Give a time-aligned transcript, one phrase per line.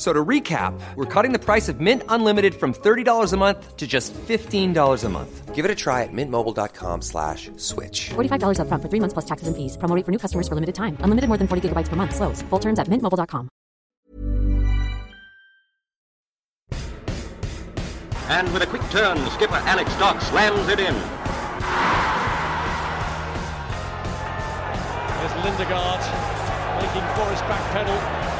[0.00, 3.76] F- So to recap, we're cutting the price of Mint Unlimited from $30 a month
[3.76, 5.54] to just $15 a month.
[5.54, 8.08] Give it a try at mintmobile.com slash switch.
[8.14, 9.76] $45 upfront for three months plus taxes and fees.
[9.76, 10.96] Promo rate for new customers for limited time.
[11.04, 12.14] Unlimited more than 40 gigabytes per month.
[12.16, 12.40] Slows.
[12.48, 13.50] Full terms at mintmobile.com.
[18.30, 20.94] And with a quick turn, skipper Alex Dock slams it in.
[25.20, 26.00] There's Lindegaard
[26.80, 28.39] making Forrest backpedal.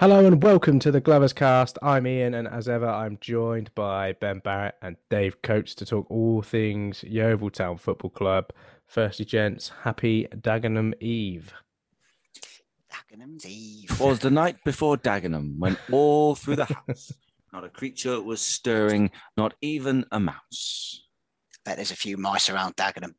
[0.00, 1.76] Hello and welcome to the Glovers Cast.
[1.82, 6.10] I'm Ian, and as ever, I'm joined by Ben Barrett and Dave Coates to talk
[6.10, 8.46] all things Yeovil Town Football Club.
[8.86, 11.52] Firstly, gents, happy Dagenham Eve.
[12.90, 14.00] Dagenham's Eve.
[14.00, 17.12] was the night before Dagenham, when all through the house,
[17.52, 21.02] not a creature was stirring, not even a mouse.
[21.62, 23.16] Bet there's a few mice around Dagenham.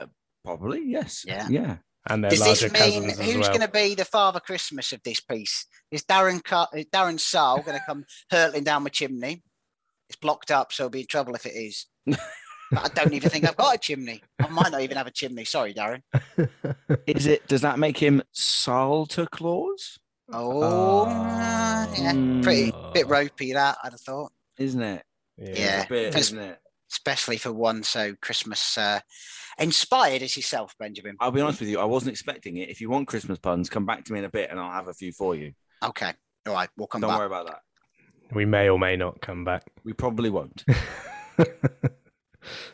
[0.00, 0.06] Uh,
[0.44, 1.24] probably, yes.
[1.26, 1.48] Yeah.
[1.50, 1.76] Yeah.
[2.08, 3.48] And their Does larger this mean cousins who's well.
[3.48, 5.66] going to be the Father Christmas of this piece?
[5.90, 9.42] Is Darren Car- is Darren Sarll going to come hurtling down my chimney?
[10.08, 11.86] It's blocked up, so I'll be in trouble if it is.
[12.06, 12.18] but
[12.72, 14.22] I don't even think I've got a chimney.
[14.40, 15.44] I might not even have a chimney.
[15.44, 16.02] Sorry, Darren.
[17.06, 17.46] Is it?
[17.46, 19.98] Does that make him Santa Claus?
[20.32, 22.40] Oh, yeah, oh.
[22.42, 25.02] pretty bit ropey that I'd have thought, Isn't it?
[25.38, 25.84] Yeah.
[25.84, 26.58] A bit, isn't it?
[26.90, 29.00] Especially for one so Christmas uh,
[29.58, 31.16] inspired as yourself, Benjamin.
[31.20, 31.78] I'll be honest with you.
[31.78, 32.70] I wasn't expecting it.
[32.70, 34.88] If you want Christmas puns, come back to me in a bit, and I'll have
[34.88, 35.52] a few for you.
[35.82, 36.12] Okay,
[36.46, 37.18] all right, we'll come Don't back.
[37.18, 37.60] worry about that.
[38.34, 39.64] We may or may not come back.
[39.84, 40.64] We probably won't.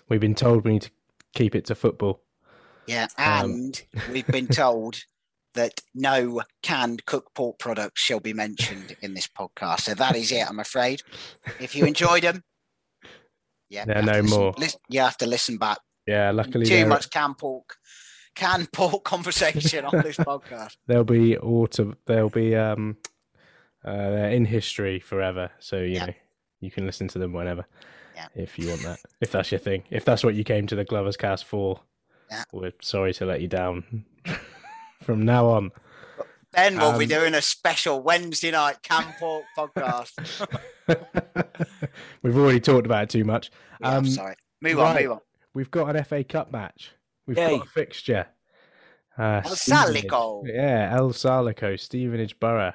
[0.09, 0.91] We've been told we need to
[1.35, 2.23] keep it to football.
[2.87, 3.83] Yeah, Um, and
[4.13, 5.03] we've been told
[5.55, 9.83] that no canned cooked pork products shall be mentioned in this podcast.
[9.83, 11.03] So that is it, I'm afraid.
[11.61, 12.43] If you enjoyed them,
[13.71, 14.55] yeah, They're no listen- more.
[14.59, 15.79] lis- you have to listen back.
[16.07, 17.77] Yeah, luckily Too much canned pork,
[18.35, 20.77] canned pork conversation on this podcast.
[20.87, 21.95] they'll be auto.
[22.07, 22.97] They'll be um,
[23.85, 25.51] uh, they're in history forever.
[25.61, 26.13] So you know
[26.61, 27.65] you can listen to them whenever,
[28.15, 28.29] Yeah.
[28.35, 28.99] if you want that.
[29.21, 29.85] If that's your thing.
[29.91, 31.81] If that's what you came to the Glovers Cast for.
[32.31, 32.45] Yeah.
[32.53, 34.05] We're sorry to let you down.
[35.03, 35.73] From now on,
[36.55, 40.13] Ben will be Um, doing a special Wednesday night canned pork podcast.
[42.23, 43.51] we've already talked about it too much.
[43.81, 44.35] Yeah, Um, sorry.
[44.61, 45.21] Move on, move on.
[45.55, 46.93] We've got an FA Cup match.
[47.27, 47.59] We've Yay.
[47.59, 48.27] got a fixture.
[49.17, 50.43] Uh, El Salico.
[50.47, 52.73] Yeah, El Salico, Stevenage Borough.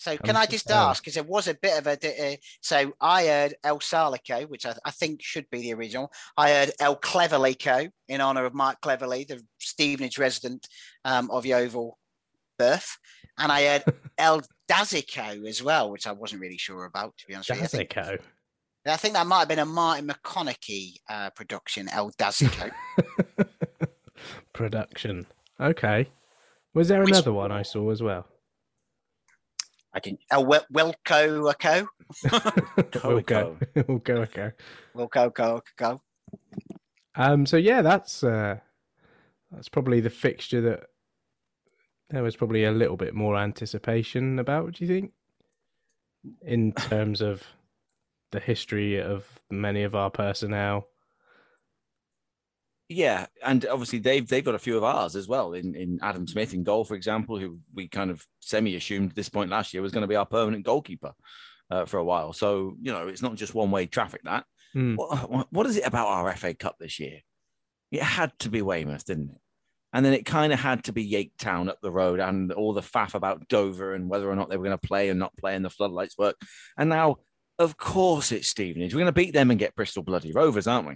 [0.00, 2.92] So can Um, I just ask, because there was a bit of a, uh, so
[3.00, 6.12] I heard El Salico, which I, I think should be the original.
[6.36, 10.68] I heard El Cleverlico in honor of Mark Cleverly, the Stevenage resident
[11.04, 11.98] um, of Yeovil
[12.58, 12.96] birth.
[13.38, 13.84] And I heard
[14.18, 17.64] El Dazico as well, which I wasn't really sure about, to be honest with you.
[17.64, 18.18] I think, Dazico.
[18.86, 22.70] I think that might have been a Martin McConaughey uh, production, El Dazico.
[24.52, 25.26] Production.
[25.60, 26.08] Okay.
[26.74, 28.26] Was there Which- another one I saw as well?
[29.94, 31.88] I didn't, El Wil- Wilco, Co.
[33.08, 33.56] we'll go.
[33.88, 34.14] we'll go.
[34.22, 34.52] Okay.
[34.94, 35.62] Wilco, Co.
[35.78, 36.00] Co.
[37.16, 37.46] Um.
[37.46, 38.58] So yeah, that's uh,
[39.50, 40.84] That's probably the fixture that
[42.10, 44.72] there was probably a little bit more anticipation about.
[44.72, 45.12] Do you think,
[46.42, 47.42] in terms of
[48.32, 50.88] the history of many of our personnel?
[52.90, 55.52] Yeah, and obviously they've they've got a few of ours as well.
[55.52, 59.16] In in Adam Smith in goal, for example, who we kind of semi assumed at
[59.16, 61.12] this point last year was going to be our permanent goalkeeper
[61.70, 62.32] uh, for a while.
[62.32, 64.22] So you know, it's not just one way traffic.
[64.24, 64.44] That
[64.74, 64.96] Hmm.
[64.96, 67.20] what, what is it about our FA Cup this year?
[67.90, 69.40] It had to be Weymouth, didn't it?
[69.92, 72.74] And then it kind of had to be Yate Town up the road, and all
[72.74, 75.36] the faff about Dover and whether or not they were going to play and not
[75.36, 76.36] play, and the floodlights work.
[76.76, 77.16] And now,
[77.58, 78.94] of course, it's Stevenage.
[78.94, 80.94] We're going to beat them and get Bristol bloody Rovers, aren't we?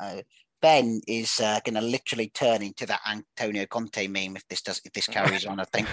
[0.00, 0.22] Uh,
[0.62, 4.80] Ben is uh, going to literally turn into that Antonio Conte meme if this does
[4.84, 5.60] if this carries on.
[5.60, 5.86] I think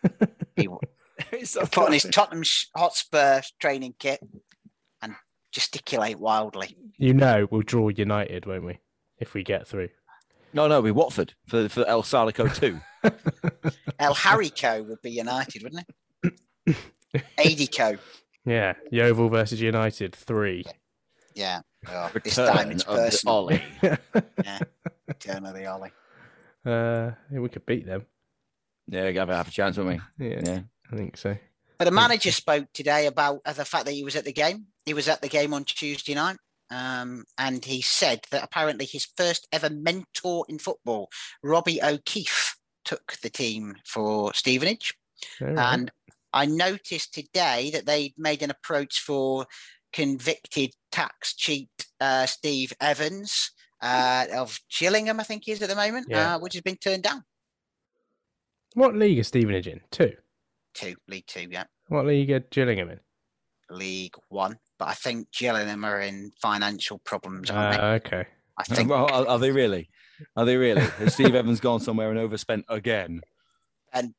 [0.56, 0.80] he will
[1.44, 2.04] so put on his.
[2.04, 2.42] Tottenham
[2.74, 4.20] Hotspur training kit
[5.02, 5.14] and
[5.52, 6.76] gesticulate wildly.
[6.98, 8.78] You know, we'll draw United, won't we?
[9.18, 9.88] If we get through.
[10.56, 12.80] No, no, we Watford for for El Salico too.
[13.98, 15.84] El Harrico would be United, wouldn't
[16.24, 16.76] it?
[17.38, 17.98] Adico,
[18.44, 20.64] Yeah, Yeovil versus United three.
[21.34, 21.60] yeah.
[21.88, 23.34] Oh, this time Return it's of the personal.
[23.36, 23.62] Ollie.
[24.44, 24.58] Yeah,
[25.06, 25.92] return of the Ollie.
[26.64, 28.06] uh, yeah, we could beat them.
[28.88, 30.26] Yeah, have a, have a chance, won't we?
[30.28, 30.60] Yeah, Yeah.
[30.92, 31.36] I think so.
[31.78, 34.66] But the manager spoke today about uh, the fact that he was at the game.
[34.86, 36.38] He was at the game on Tuesday night.
[36.70, 41.08] Um, and he said that apparently his first ever mentor in football,
[41.42, 44.94] Robbie O'Keefe, took the team for Stevenage.
[45.40, 45.58] Right.
[45.58, 45.90] And
[46.32, 49.46] I noticed today that they made an approach for
[49.92, 51.68] convicted tax cheat
[52.00, 53.50] uh, Steve Evans
[53.82, 56.36] uh, of Gillingham, I think he is at the moment, Yeah.
[56.36, 57.24] uh, which has been turned down
[58.74, 59.80] What league is Stevenage in?
[59.90, 60.12] Two.
[60.74, 63.00] Two, League Two, yeah, What league are Gillingham in?
[63.70, 64.58] League One.
[64.78, 68.16] But I think Gillingham are in financial problems, Uh, aren't they?
[68.18, 68.28] okay.
[68.58, 69.88] I think Well, are, are they really?
[70.36, 70.80] Are they really?
[70.82, 73.20] Has Steve Evans gone somewhere and overspent again?
[73.92, 74.14] And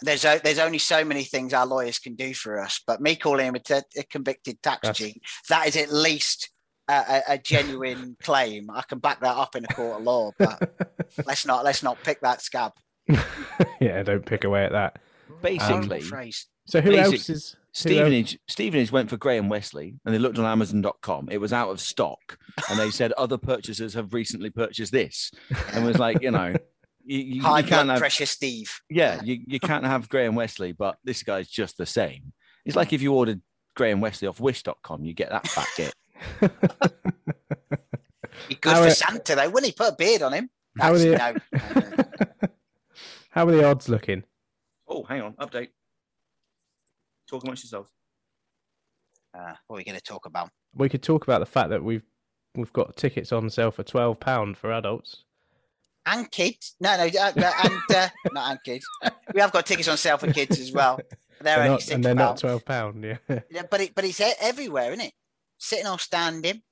[0.00, 2.80] there's o- there's only so many things our lawyers can do for us.
[2.86, 6.50] But me calling him a, t- a convicted tax That's- cheat, that is at least
[6.88, 8.70] a, a, a genuine claim.
[8.70, 10.32] I can back that up in a court of law.
[10.38, 10.90] But
[11.26, 12.72] let's not let's not pick that scab.
[13.80, 14.98] yeah, don't pick away at that.
[15.42, 16.46] Basically, Phrase.
[16.66, 20.18] So who Basic- else is who else- Stevenage, Stevenage went for Graham Westley and they
[20.18, 21.28] looked on Amazon.com.
[21.30, 22.38] It was out of stock.
[22.70, 25.30] And they said other purchasers have recently purchased this.
[25.72, 26.54] And was like, you know,
[27.04, 28.70] you, you, you High can't blood have, pressure, Steve.
[28.90, 32.32] yeah, you, you can't have Graham Westley, but this guy's just the same.
[32.66, 33.40] It's like if you ordered
[33.74, 35.94] Graham Westley off wish.com, you get that fat git.
[38.48, 39.72] Be good How for are- Santa though, wouldn't he?
[39.72, 40.50] Put a beard on him.
[40.78, 41.80] How are the- no, no,
[42.42, 42.48] no.
[43.30, 44.24] How are the odds looking?
[44.86, 45.68] Oh, hang on, update.
[47.32, 47.90] Talk amongst yourselves.
[49.34, 50.50] Uh, what are we going to talk about?
[50.74, 52.04] We could talk about the fact that we've
[52.54, 55.24] we've got tickets on sale for twelve pound for adults.
[56.04, 56.74] And kids?
[56.78, 58.84] No, no, uh, and uh, not and kids.
[59.32, 60.96] We have got tickets on sale for kids as well.
[61.40, 63.02] They're, They're only not, six and they're not twelve pound.
[63.02, 65.14] Yeah, Yeah, but it, but it's everywhere, isn't it?
[65.56, 66.62] Sitting or standing.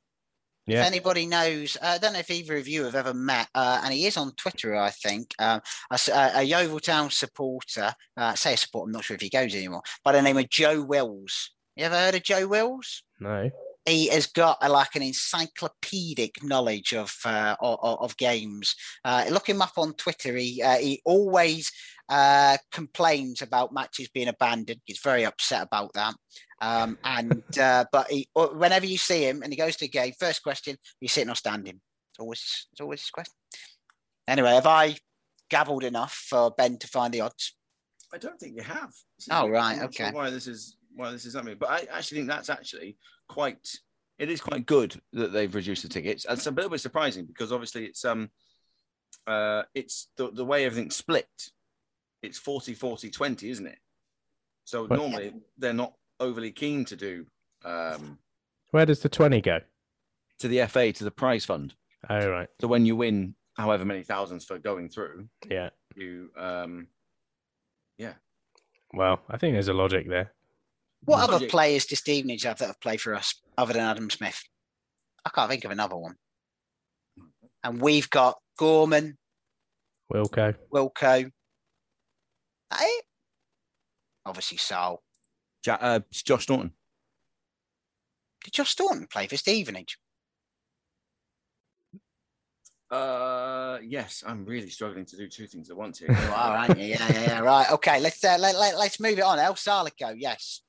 [0.80, 3.80] If anybody knows, uh, I don't know if either of you have ever met, uh,
[3.82, 8.54] and he is on Twitter, I think, um, a- a Yeovil Town supporter, uh, say
[8.54, 11.50] a supporter, I'm not sure if he goes anymore, by the name of Joe Wills.
[11.76, 13.02] You ever heard of Joe Wills?
[13.18, 13.50] No.
[13.86, 18.74] He has got a, like an encyclopedic knowledge of uh, of, of games.
[19.04, 20.36] Uh, look him up on Twitter.
[20.36, 21.72] He uh, he always
[22.08, 24.80] uh, complains about matches being abandoned.
[24.84, 26.14] He's very upset about that.
[26.60, 30.12] Um, and uh, but he, whenever you see him and he goes to a game,
[30.18, 31.80] first question: Are you sitting or standing?
[32.10, 33.34] It's always it's always his question.
[34.28, 34.96] Anyway, have I
[35.48, 37.54] gabbled enough for Ben to find the odds?
[38.12, 38.92] I don't think you have.
[39.30, 40.16] Oh, right, not sure okay.
[40.16, 42.96] why this is why this is happening, but I actually think that's actually
[43.30, 43.76] quite.
[44.18, 46.26] It is quite good that they've reduced the tickets.
[46.28, 48.28] It's a little bit surprising because obviously it's um,
[49.26, 51.28] uh, it's the the way everything's split.
[52.22, 53.78] It's 40, 40, 20, isn't it?
[54.64, 57.24] So normally they're not overly keen to do
[57.64, 58.18] um
[58.72, 59.60] Where does the twenty go?
[60.40, 61.74] to the FA to the prize fund.
[62.08, 62.48] Oh right.
[62.60, 65.70] So when you win however many thousands for going through, Yeah.
[65.96, 66.88] you um,
[67.98, 68.14] yeah.
[68.92, 70.32] Well, I think there's a logic there.
[71.04, 74.42] What other players does Stevenage have that have played for us other than Adam Smith?
[75.24, 76.16] I can't think of another one.
[77.64, 79.18] And we've got Gorman,
[80.12, 80.54] Wilco.
[80.72, 81.30] Wilco.
[82.70, 83.04] That it?
[84.26, 85.02] Obviously, Sol.
[85.66, 86.72] Ja- uh, Josh Norton.
[88.44, 89.98] Did Josh Staunton play for Stevenage?
[92.90, 96.08] Uh, yes, I'm really struggling to do two things at once here.
[96.24, 96.86] You are, aren't you?
[96.86, 97.40] Yeah, yeah, yeah.
[97.40, 97.70] Right.
[97.70, 98.00] Okay.
[98.00, 99.38] Let's uh, let, let, let's move it on.
[99.38, 100.08] El Salico.
[100.16, 100.62] Yes.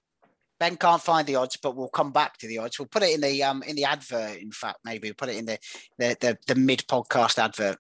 [0.61, 2.77] Ben can't find the odds, but we'll come back to the odds.
[2.77, 4.37] We'll put it in the um in the advert.
[4.37, 5.57] In fact, maybe we'll put it in the
[5.97, 7.79] the the, the mid podcast advert.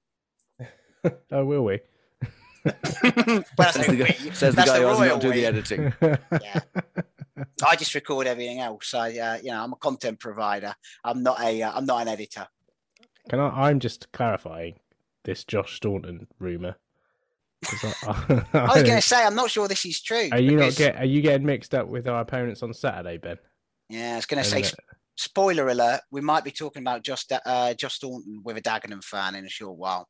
[1.31, 1.79] oh, will we?
[2.63, 4.31] that's Says the, guy- we.
[4.31, 5.93] says the That's guy who doesn't do the editing.
[6.41, 6.61] Yeah.
[7.63, 8.95] I just record everything else.
[8.95, 10.73] I, uh, you know, I'm a content provider.
[11.03, 12.47] I'm not a, uh, I'm not an editor.
[13.29, 13.67] Can I?
[13.67, 14.79] I'm just clarifying
[15.23, 16.77] this Josh Staunton rumor.
[17.65, 20.29] 'Cause I, I was going to say, I'm not sure this is true.
[20.31, 20.95] Are you not because- get?
[20.97, 23.37] Are you getting mixed up with our opponents on Saturday, Ben?
[23.89, 24.73] Yeah, I was going to say, it?
[25.17, 29.35] spoiler alert, we might be talking about just uh, Josh Staunton with a Dagenham fan
[29.35, 30.07] in a short while.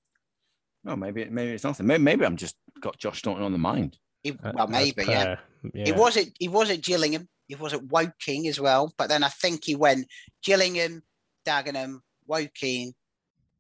[0.88, 1.86] Oh, maybe maybe it's nothing.
[1.88, 3.98] Maybe, maybe I'm just got Josh Staunton on the mind.
[4.24, 5.36] He, Uh, well, as maybe, yeah.
[5.36, 5.86] per- yeah.
[5.86, 7.28] He was at he was at Gillingham.
[7.48, 8.94] He was at Woking as well.
[8.98, 10.08] But then I think he went
[10.44, 11.04] Gillingham,
[11.46, 12.94] Dagenham, Woking,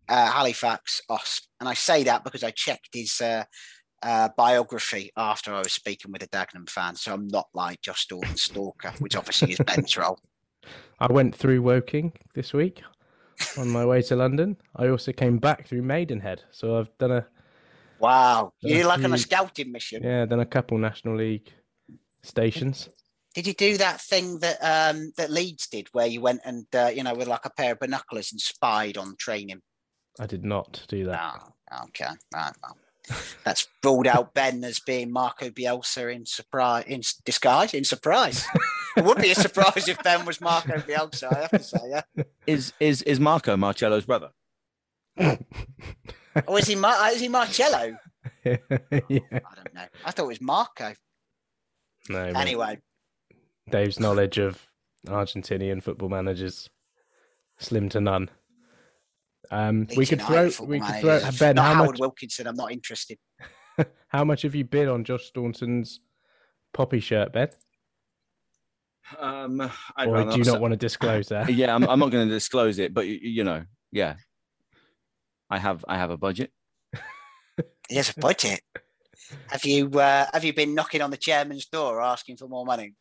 [0.07, 1.41] uh, Halifax, Osp.
[1.59, 3.43] And I say that because I checked his uh,
[4.03, 6.95] uh, biography after I was speaking with a Dagenham fan.
[6.95, 10.19] So I'm not like Josh Staunton stalker, which obviously is Ben's role.
[10.99, 12.81] I went through Woking this week
[13.57, 14.57] on my way to London.
[14.75, 17.27] I also came back through Maidenhead, so I've done a
[17.99, 20.01] Wow, Done you're like on a scouting mission.
[20.03, 21.53] yeah, done a couple National League
[22.23, 22.89] stations.
[23.35, 26.91] Did you do that thing that um, that Leeds did, where you went and uh,
[26.93, 29.61] you know with like a pair of binoculars and spied on training?
[30.19, 31.41] I did not do that.
[31.71, 32.51] Oh, okay, right.
[32.61, 32.77] Well,
[33.43, 38.45] that's ruled out Ben as being Marco Bielsa in surprise, in disguise, in surprise.
[38.97, 41.35] it would be a surprise if Ben was Marco Bielsa.
[41.35, 42.23] I have to say, yeah.
[42.47, 44.29] Is is is Marco Marcello's brother?
[46.47, 47.97] Or is he Mar- is he Marcello?
[48.45, 48.57] yeah.
[48.69, 49.85] I don't know.
[50.05, 50.93] I thought it was Marco.
[52.09, 52.23] No.
[52.23, 52.79] Anyway,
[53.69, 54.61] Dave's knowledge of
[55.07, 56.69] Argentinian football managers
[57.59, 58.29] slim to none.
[59.51, 60.49] Um, we could throw.
[60.65, 61.19] We could throw.
[61.39, 61.99] Ben, Not how Howard much?
[61.99, 62.47] Wilkinson.
[62.47, 63.17] I'm not interested.
[64.09, 66.01] How much have you bid on Josh Staunton's
[66.73, 67.49] poppy shirt, Ben?
[69.17, 69.61] Um,
[69.95, 71.49] I'd or do you say- not want to disclose that?
[71.53, 74.15] Yeah, I'm, I'm not going to disclose it, but you, you know, yeah,
[75.49, 76.51] I have I have a budget.
[77.89, 78.61] He has a budget.
[79.49, 82.93] Have you uh, have you been knocking on the chairman's door asking for more money?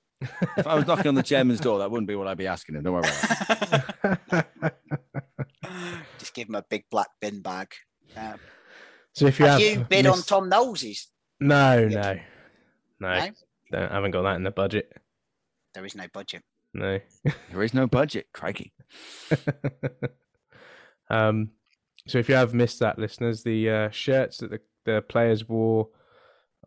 [0.56, 2.76] If I was knocking on the chairman's door, that wouldn't be what I'd be asking
[2.76, 2.82] him.
[2.84, 4.46] Don't worry about it.
[6.20, 7.72] Just give him a big black bin bag.
[8.16, 8.34] Uh,
[9.14, 11.08] so if you have have, you bid on Tom Knowles's?
[11.40, 12.18] No, Yeah.
[13.00, 13.18] no, no.
[13.18, 13.30] No?
[13.72, 14.92] Don't, haven't got that in the budget.
[15.74, 16.42] There is no budget.
[16.74, 17.00] No.
[17.50, 18.72] There is no budget, crikey.
[21.10, 21.50] um,
[22.06, 25.88] so if you have missed that, listeners, the uh, shirts that the, the players wore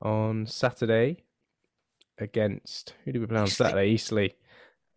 [0.01, 1.24] on Saturday
[2.17, 3.89] against who did we play on Saturday?
[3.89, 4.33] Eastleigh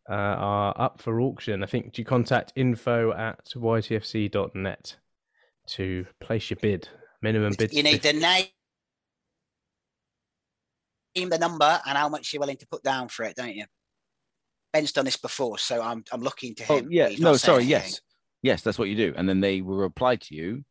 [0.08, 1.62] uh, are up for auction.
[1.62, 4.96] I think you contact info at ytfc.net
[5.68, 6.88] to place your bid.
[7.22, 7.72] Minimum bid.
[7.72, 8.46] You need the name,
[11.28, 13.64] the number, and how much you're willing to put down for it, don't you?
[14.72, 16.84] Ben's done this before, so I'm I'm looking to him.
[16.84, 17.70] Oh yeah, no, sorry, anything.
[17.70, 18.00] yes,
[18.42, 20.64] yes, that's what you do, and then they will reply to you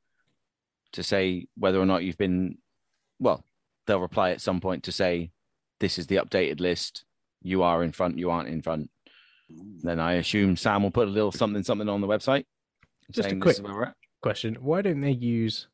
[0.94, 2.58] to say whether or not you've been.
[3.20, 3.44] Well,
[3.88, 5.32] they'll reply at some point to say
[5.80, 7.06] this is the updated list.
[7.42, 8.20] You are in front.
[8.20, 8.90] You aren't in front.
[9.50, 12.46] Then I assume Sam will put a little something something on the website.
[13.12, 13.96] Just a quick this is where we're at.
[14.22, 15.68] question: Why don't they use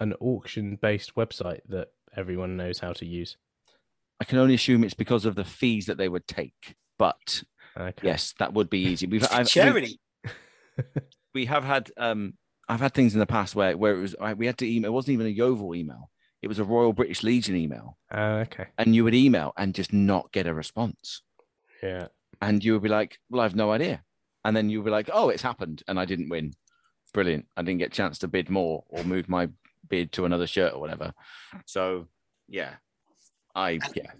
[0.00, 3.36] an auction-based website that everyone knows how to use?
[4.20, 6.76] I can only assume it's because of the fees that they would take.
[6.98, 7.42] But
[7.76, 8.06] Okay.
[8.08, 9.06] yes, that would be easy.
[9.06, 10.00] We've I've, Charity.
[11.34, 12.34] we have had um
[12.68, 14.90] I've had things in the past where where it was we had to email.
[14.90, 16.10] It wasn't even a Yeovil email.
[16.40, 18.66] It was a Royal British Legion email, Uh, okay.
[18.78, 21.22] and you would email and just not get a response,
[21.82, 22.06] Yeah.
[22.40, 24.02] And you would be like, "Well, I've no idea,"
[24.44, 26.54] and then you would be like, "Oh, it's happened, and I didn't win.
[27.14, 27.46] Brilliant.
[27.56, 29.48] I didn't get a chance to bid more or move my
[29.88, 31.14] bid to another shirt or whatever."
[31.66, 32.06] So,
[32.48, 32.74] yeah,
[33.54, 34.12] I yeah.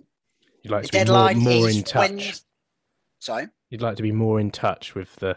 [0.63, 2.11] You'd like The to be more, deadline more is in touch.
[2.11, 2.33] when.
[3.21, 3.47] Sorry.
[3.71, 5.37] You'd like to be more in touch with the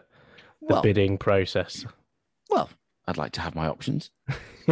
[0.62, 1.86] the Well, bidding process.
[2.50, 2.70] well,
[3.08, 4.12] I'd like to have my options.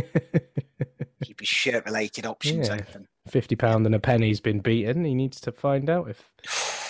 [1.24, 2.76] Keep his shirt related options Yeah.
[2.76, 3.08] open.
[3.28, 5.04] Fifty pound and a penny's been beaten.
[5.06, 6.32] He needs to find out if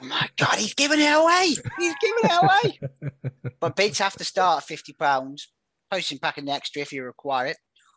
[0.00, 1.54] Oh my god, he's giving it away.
[1.78, 3.12] He's giving it away.
[3.60, 5.48] but bids have to start at fifty pounds.
[5.90, 7.56] Posting pack in the extra if you require it.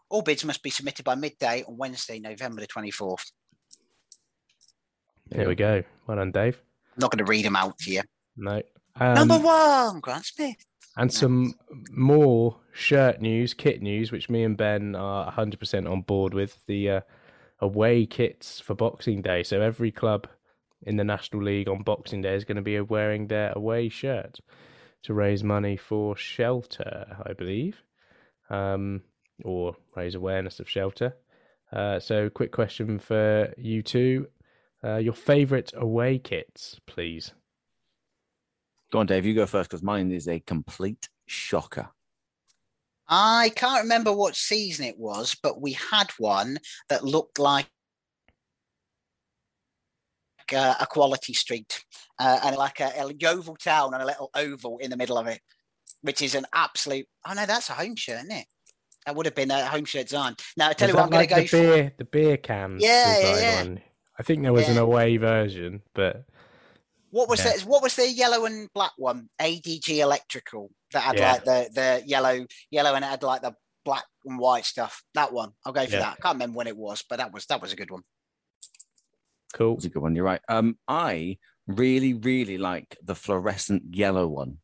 [0.10, 3.32] All bids must be submitted by midday on Wednesday, November the twenty fourth.
[5.30, 5.84] There we go.
[6.08, 6.60] Well done, Dave.
[6.96, 8.02] I'm not going to read them out to you.
[8.36, 8.62] No.
[9.00, 10.58] Um, Number one, Grant Smith.
[10.98, 11.54] and some
[11.92, 16.58] more shirt news, kit news, which me and Ben are 100% on board with.
[16.66, 17.02] The uh,
[17.62, 19.44] away kits for Boxing Day.
[19.44, 20.28] So every club
[20.84, 24.40] in the National League on Boxing Day is going to be wearing their away shirt
[25.04, 27.82] to raise money for shelter, I believe,
[28.50, 29.02] um,
[29.44, 31.16] or raise awareness of shelter.
[31.72, 34.28] Uh, so, quick question for you two:
[34.84, 37.34] uh, your favourite away kits, please.
[38.92, 39.26] Go on, Dave.
[39.26, 41.90] You go first because mine is a complete shocker.
[43.08, 46.58] I can't remember what season it was, but we had one
[46.90, 47.68] that looked like
[50.54, 51.84] uh, a quality street
[52.20, 55.28] uh, and like a, a Yeovil town and a little oval in the middle of
[55.28, 55.42] it,
[56.02, 57.08] which is an absolute.
[57.26, 58.46] Oh no, that's a home shirt, isn't it?
[59.06, 60.36] That would have been a home shirt design.
[60.58, 61.76] Now I tell Was you what, I'm that going like to the go.
[61.76, 62.78] beer, the beer can.
[62.80, 63.56] Yeah, yeah, yeah.
[63.56, 63.82] one?
[64.20, 66.26] I think there was an away version, but
[67.10, 67.54] What was Yeah.
[67.54, 67.62] that?
[67.66, 69.30] What was the yellow and black one?
[69.40, 71.32] ADG Electrical that had Yeah.
[71.32, 73.54] like the the yellow, yellow, and it had like the
[73.84, 75.04] black and white stuff.
[75.16, 76.00] That one, I'll go for Yeah.
[76.02, 76.18] that.
[76.20, 78.04] I can't remember when it was, but that was that was a good one.
[79.52, 79.76] Cool.
[79.76, 80.16] It's a good one.
[80.16, 80.42] You're right.
[80.48, 84.58] Um, I really, really like the fluorescent yellow one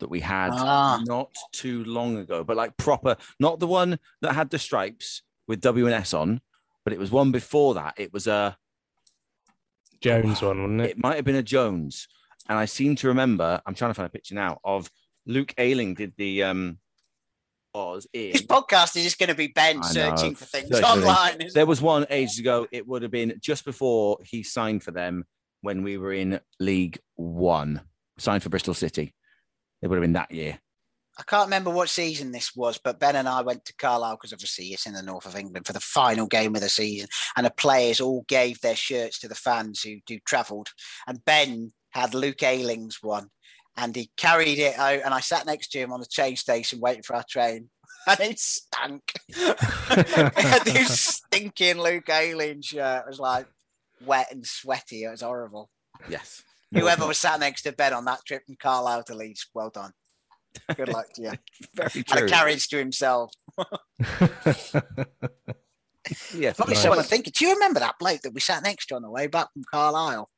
[0.00, 1.00] that we had Ah.
[1.04, 5.60] not too long ago, but like proper, not the one that had the stripes with
[5.60, 6.40] W and S on,
[6.84, 7.94] but it was one before that.
[7.98, 8.56] It was a,
[10.00, 10.90] Jones one, wasn't it?
[10.90, 12.08] it might have been a Jones,
[12.48, 13.60] and I seem to remember.
[13.66, 14.90] I'm trying to find a picture now of
[15.26, 16.78] Luke Ayling did the um,
[17.74, 18.32] Oz in.
[18.32, 20.92] This podcast is just going to be Ben I searching know, for things searching for
[20.92, 21.04] things.
[21.06, 21.48] online.
[21.54, 22.66] There was one ages ago.
[22.70, 25.24] It would have been just before he signed for them
[25.62, 27.82] when we were in League One.
[28.18, 29.14] Signed for Bristol City.
[29.82, 30.58] It would have been that year.
[31.18, 34.32] I can't remember what season this was, but Ben and I went to Carlisle because
[34.32, 37.44] obviously it's in the north of England for the final game of the season, and
[37.44, 40.68] the players all gave their shirts to the fans who who travelled,
[41.06, 43.28] and Ben had Luke Ayling's one,
[43.80, 46.80] and he carried it out, and I sat next to him on the train station
[46.80, 47.70] waiting for our train.
[48.06, 49.12] And it stank.
[50.64, 53.00] This stinking Luke Ayling shirt.
[53.04, 53.46] It was like
[54.06, 55.04] wet and sweaty.
[55.04, 55.68] It was horrible.
[56.08, 56.42] Yes.
[56.72, 59.92] Whoever was sat next to Ben on that trip from Carlisle to Leeds, well done.
[60.74, 61.32] Good luck to you.
[61.74, 62.26] Very true.
[62.26, 63.32] a carriage to himself.
[66.34, 66.52] Yeah.
[66.54, 66.82] Probably Nice.
[66.82, 69.26] someone thinking, do you remember that bloke that we sat next to on the way
[69.26, 70.28] back from Carlisle?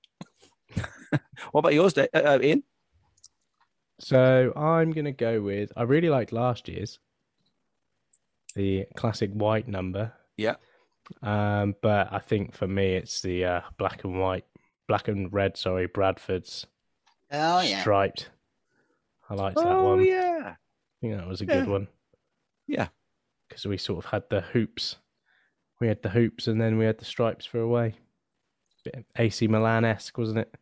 [1.53, 2.65] What about yours, Uh, uh, Ian?
[4.03, 5.73] So I'm gonna go with.
[5.77, 6.99] I really liked last year's,
[8.55, 10.13] the classic white number.
[10.37, 10.57] Yeah.
[11.23, 14.45] Um, but I think for me it's the uh, black and white,
[14.89, 15.57] black and red.
[15.57, 16.67] Sorry, Bradford's
[17.31, 17.81] Oh yeah.
[17.81, 18.31] striped.
[19.29, 20.05] I liked that Oh, one.
[20.05, 20.55] yeah.
[20.55, 20.57] I
[21.01, 21.61] think that was a Yeah.
[21.61, 21.89] good one
[22.67, 22.89] Yeah.
[23.49, 24.97] because we sort of had the hoops.
[25.81, 27.95] We had the hoops and then we had the stripes for away.
[28.85, 30.55] Bit AC Milan esque, wasn't it?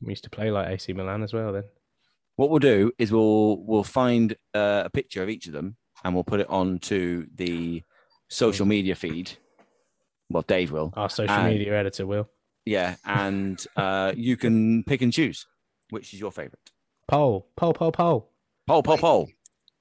[0.00, 1.64] We used to play like AC Milan as well then.
[2.38, 6.14] What we'll do is we'll we'll find uh, a picture of each of them and
[6.14, 7.82] we'll put it onto the
[8.28, 9.32] social media feed.
[10.30, 10.92] Well, Dave will.
[10.96, 12.28] Our social And- media editor will.
[12.64, 15.46] Yeah, and uh, you can pick and choose
[15.90, 16.70] which is your favorite.
[17.08, 18.30] Poll, poll, poll, poll.
[18.68, 19.28] Poll, poll, poll.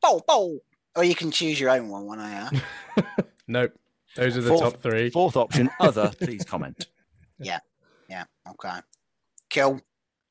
[0.03, 0.57] poll, bow.
[0.95, 2.63] Or you can choose your own one, one I have.
[3.47, 3.73] Nope.
[4.15, 5.09] Those are the Fourth- top three.
[5.11, 6.11] Fourth option, other.
[6.19, 6.87] Please comment.
[7.39, 7.59] Yeah.
[8.09, 8.79] Yeah, okay.
[9.53, 9.79] Cool.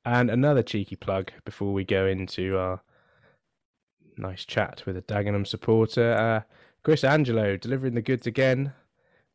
[0.07, 2.81] And another cheeky plug before we go into our
[4.16, 6.12] nice chat with a Dagenham supporter.
[6.14, 6.42] Uh,
[6.85, 8.73] Chris Angelo delivering the goods again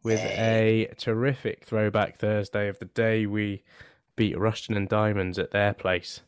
[0.01, 3.63] with a terrific throwback Thursday of the day we
[4.15, 6.21] beat Rushden and Diamonds at their place.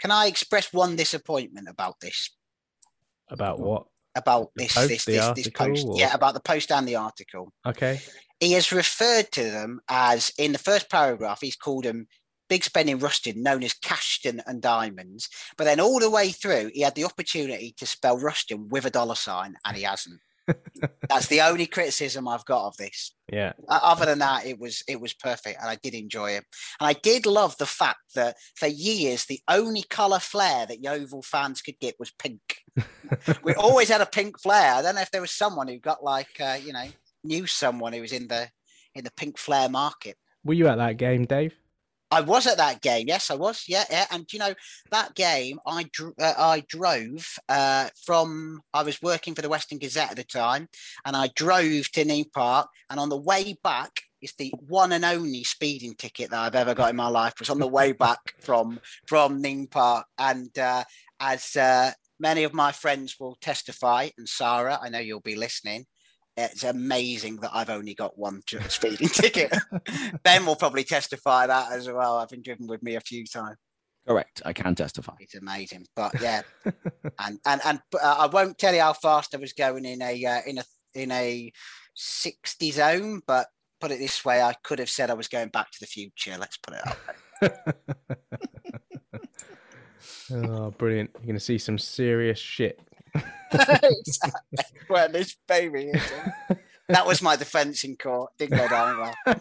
[0.00, 2.30] Can I express one disappointment about this?
[3.28, 3.86] About what?
[4.14, 5.86] About The this post, this this, this post.
[5.88, 7.52] or- Yeah, about the post and the article.
[7.66, 8.00] Okay.
[8.38, 12.06] He has referred to them as in the first paragraph, he's called them
[12.48, 15.28] Big Spending Rushden, known as Cashton and Diamonds.
[15.56, 18.90] But then all the way through, he had the opportunity to spell Rushden with a
[18.90, 20.20] dollar sign, and he hasn't.
[21.08, 23.12] That's the only criticism I've got of this.
[23.32, 23.52] Yeah.
[23.68, 26.44] Other than that, it was it was perfect, and I did enjoy it.
[26.80, 31.22] And I did love the fact that for years the only colour flare that Yeovil
[31.22, 32.40] fans could get was pink.
[33.42, 34.74] we always had a pink flare.
[34.74, 36.86] I don't know if there was someone who got like uh, you know
[37.24, 38.48] knew someone who was in the
[38.94, 40.16] in the pink flare market.
[40.44, 41.54] Were you at that game, Dave?
[42.10, 43.06] I was at that game.
[43.08, 43.64] Yes, I was.
[43.66, 44.06] Yeah, yeah.
[44.10, 44.54] And you know
[44.90, 48.60] that game, I dr- uh, I drove uh, from.
[48.72, 50.68] I was working for the Western Gazette at the time,
[51.04, 52.68] and I drove to Nene Park.
[52.90, 56.74] And on the way back, it's the one and only speeding ticket that I've ever
[56.74, 57.34] got in my life.
[57.38, 60.84] Was on the way back from from Nene Park, and uh,
[61.18, 61.90] as uh,
[62.20, 65.86] many of my friends will testify, and Sarah, I know you'll be listening.
[66.36, 69.56] It's amazing that I've only got one speeding ticket.
[70.22, 72.18] ben will probably testify that as well.
[72.18, 73.56] I've been driven with me a few times.
[74.06, 74.42] Correct.
[74.44, 75.14] I can testify.
[75.18, 76.42] It's amazing, but yeah,
[77.18, 80.24] and and and uh, I won't tell you how fast I was going in a
[80.24, 81.50] uh, in a in a
[81.94, 83.48] sixty zone, but
[83.80, 86.36] put it this way, I could have said I was going back to the future.
[86.38, 88.06] Let's put it up.
[90.32, 91.10] Oh, brilliant.
[91.14, 92.80] You're going to see some serious shit.
[93.60, 94.64] Exactly.
[94.88, 95.90] Well, this baby.
[95.90, 96.02] is,
[96.88, 98.32] that was my defence in court.
[98.38, 99.14] Didn't go down well.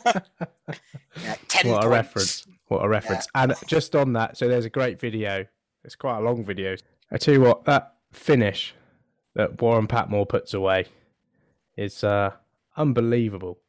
[1.21, 2.45] yeah, ten what a reference.
[2.67, 3.27] What a reference.
[3.35, 5.45] And just on that, so there's a great video.
[5.83, 6.75] It's quite a long video.
[7.11, 8.73] I tell you what, that finish
[9.35, 10.85] that Warren Patmore puts away
[11.77, 12.31] is uh,
[12.75, 13.59] unbelievable.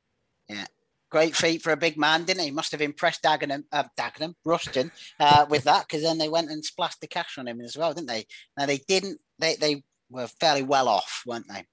[0.49, 0.65] Yeah.
[1.11, 2.51] Great feat for a big man, didn't he?
[2.51, 6.65] Must have impressed Dagenham, uh, Dagenham, Rushden uh, with that because then they went and
[6.65, 8.27] splashed the cash on him as well, didn't they?
[8.59, 9.21] Now they didn't.
[9.39, 11.65] They they were fairly well off, weren't they?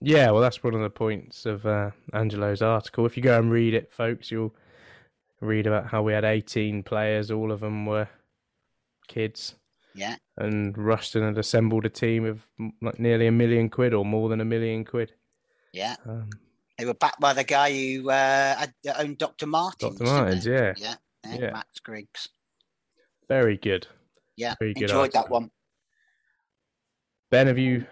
[0.00, 3.04] Yeah, well, that's one of the points of uh, Angelo's article.
[3.04, 4.54] If you go and read it, folks, you'll
[5.40, 7.30] read about how we had 18 players.
[7.30, 8.08] All of them were
[9.08, 9.56] kids.
[9.94, 10.16] Yeah.
[10.36, 12.46] And Rushden had assembled a team of
[12.80, 15.12] like nearly a million quid or more than a million quid.
[15.72, 15.96] Yeah.
[16.06, 16.30] Um,
[16.78, 19.46] they were backed by the guy who uh, owned Dr.
[19.46, 19.98] Martens.
[19.98, 20.08] Dr.
[20.08, 20.74] Martens, yeah.
[20.76, 20.94] yeah.
[21.26, 21.50] yeah.
[21.50, 22.28] Max Griggs.
[23.28, 23.88] Very good.
[24.36, 24.54] Yeah.
[24.60, 25.50] Very good Enjoyed that one.
[27.30, 27.86] Ben, have you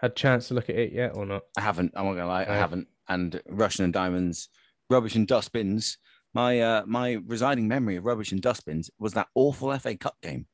[0.00, 1.42] had a chance to look at it yet or not?
[1.56, 1.92] I haven't.
[1.96, 2.42] I'm not gonna lie.
[2.42, 2.88] I haven't.
[3.08, 4.48] And Rushden and Diamonds,
[4.90, 5.98] rubbish and dustbins.
[6.34, 10.46] My uh, my residing memory of rubbish and dustbins was that awful FA Cup game.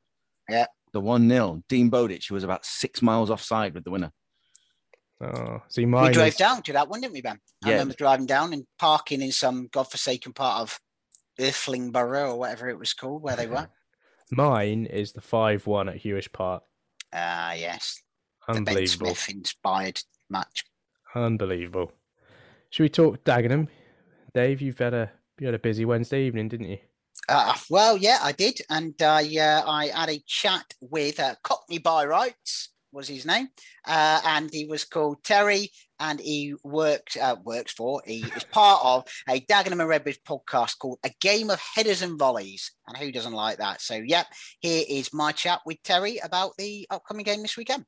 [0.49, 0.65] Yeah.
[0.91, 4.11] The one 0 Dean Bowditch, who was about six miles offside with the winner.
[5.21, 7.39] Oh, see, We drove is- down to that one, didn't we, Ben?
[7.63, 7.73] I Yeah.
[7.73, 10.79] remember driving down and parking in some godforsaken part of
[11.37, 13.67] Irthlingborough or whatever it was called, where they were.
[14.31, 16.63] Mine is the 5 1 at Huish Park.
[17.13, 18.01] Ah, yes.
[18.49, 19.13] The Ben Unbelievable.
[19.13, 20.65] Smith inspired match.
[21.13, 21.91] Unbelievable.
[22.71, 23.67] Should we talk Dagenham?
[24.33, 26.79] Dave, you've had a you had a busy Wednesday evening, didn't you?
[27.27, 31.77] Uh, well, yeah, I did, and I uh, I had a chat with uh, Cockney
[31.77, 33.49] by Rights was his name,
[33.85, 38.81] uh, and he was called Terry, and he works uh, works for he is part
[38.83, 43.11] of a Dagenham and Redbridge podcast called A Game of Headers and Volleys, and who
[43.11, 43.81] doesn't like that?
[43.81, 44.27] So, yep,
[44.59, 47.85] here is my chat with Terry about the upcoming game this weekend.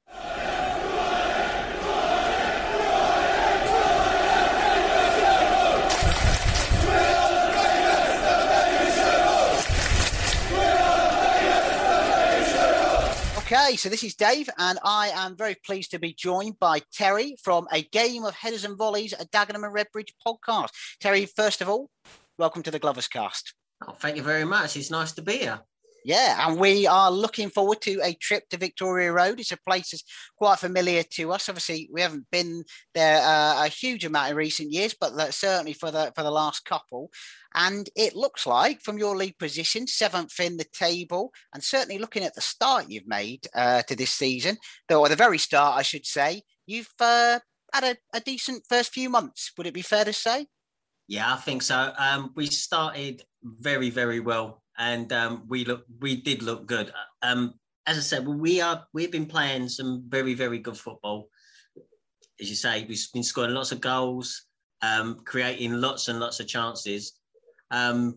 [13.53, 17.35] Okay, so this is Dave, and I am very pleased to be joined by Terry
[17.43, 20.69] from a game of headers and volleys at Dagenham and Redbridge podcast.
[21.01, 21.89] Terry, first of all,
[22.37, 23.53] welcome to the Glovers Cast.
[23.85, 24.77] Oh, thank you very much.
[24.77, 25.59] It's nice to be here.
[26.03, 29.39] Yeah, and we are looking forward to a trip to Victoria Road.
[29.39, 30.03] It's a place that's
[30.35, 31.47] quite familiar to us.
[31.47, 32.63] Obviously, we haven't been
[32.95, 36.65] there uh, a huge amount in recent years, but certainly for the for the last
[36.65, 37.11] couple.
[37.53, 42.23] And it looks like, from your league position, seventh in the table, and certainly looking
[42.23, 45.83] at the start you've made uh, to this season, though at the very start, I
[45.83, 47.39] should say, you've uh,
[47.73, 49.51] had a, a decent first few months.
[49.57, 50.47] Would it be fair to say?
[51.07, 51.93] Yeah, I think so.
[51.97, 56.91] Um, we started very, very well, and um, we look, we did look good.
[57.21, 57.53] Um,
[57.85, 61.29] as I said, we are we've been playing some very, very good football.
[62.39, 64.47] As you say, we've been scoring lots of goals,
[64.81, 67.13] um, creating lots and lots of chances.
[67.69, 68.15] Um,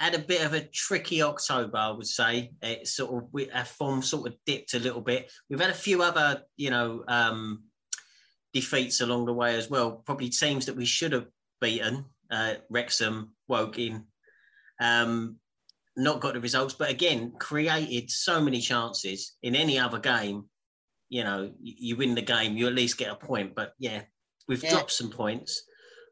[0.00, 2.52] had a bit of a tricky October, I would say.
[2.62, 5.30] It sort of we, our form sort of dipped a little bit.
[5.50, 7.64] We've had a few other, you know, um,
[8.54, 10.02] defeats along the way as well.
[10.06, 11.26] Probably teams that we should have
[11.60, 14.06] beaten, uh, Wrexham, Woking,
[14.80, 15.36] um,
[15.96, 20.44] not got the results, but again, created so many chances in any other game.
[21.08, 23.54] You know, you, win the game, you at least get a point.
[23.54, 24.02] But yeah,
[24.48, 24.70] we've Yeah.
[24.70, 25.62] dropped some points.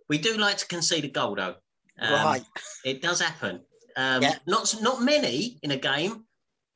[0.08, 1.56] We do like to concede a goal, though.
[1.98, 2.44] Um, Right.
[2.84, 3.64] It does happen.
[3.96, 4.38] Um, Yeah.
[4.46, 6.26] Not not many in a game,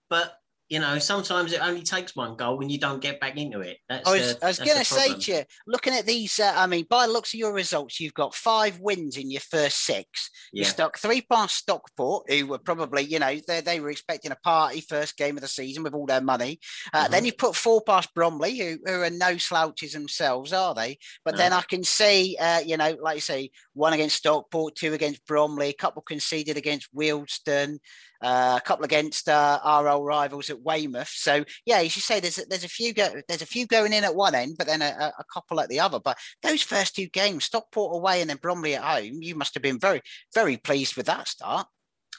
[0.08, 0.38] but
[0.68, 3.76] you know, sometimes it only takes one goal when you don't get back into it.
[3.88, 6.86] That's I was, was going to say to you, looking at these, uh, I mean,
[6.88, 10.30] by the looks of your results, you've got five wins in your first six.
[10.52, 10.68] You Yeah.
[10.68, 14.80] stuck three past Stockport, who were probably, you know, they, they were expecting a party
[14.80, 16.58] first game of the season with all their money.
[16.92, 17.12] Uh, Mm-hmm.
[17.12, 20.98] Then you put four past Bromley, who, who are no slouches themselves, are they?
[21.24, 24.94] But then I can see, uh, you know, like you say, one against Stockport, two
[24.94, 27.78] against Bromley, a couple conceded against Wealdstone,
[28.24, 31.12] uh, a couple against uh, our old rivals at Weymouth.
[31.14, 33.92] So yeah, as you say, there's a, there's a few go, there's a few going
[33.92, 36.00] in at one end, but then a, a- a couple at the other.
[36.00, 39.62] But those first two games, Stockport away and then Bromley at home, you must have
[39.62, 40.00] been very
[40.34, 41.66] very pleased with that start.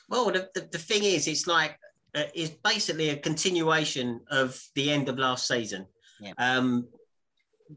[0.07, 1.79] Well, the, the, the thing is, it's like
[2.13, 5.87] uh, it's basically a continuation of the end of last season.
[6.21, 6.33] Yeah.
[6.37, 6.87] Um,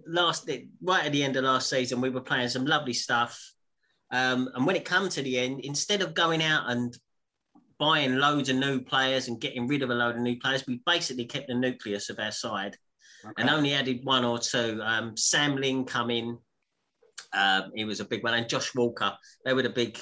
[0.06, 0.50] last
[0.82, 3.40] right at the end of last season, we were playing some lovely stuff,
[4.12, 6.96] um, and when it come to the end, instead of going out and
[7.78, 10.80] buying loads of new players and getting rid of a load of new players, we
[10.84, 12.76] basically kept the nucleus of our side
[13.36, 14.80] and only added one or two.
[14.82, 16.38] Um, Sam Ling come in.
[17.32, 19.12] Um, he was a big one, and Josh Walker.
[19.44, 19.98] They were the big,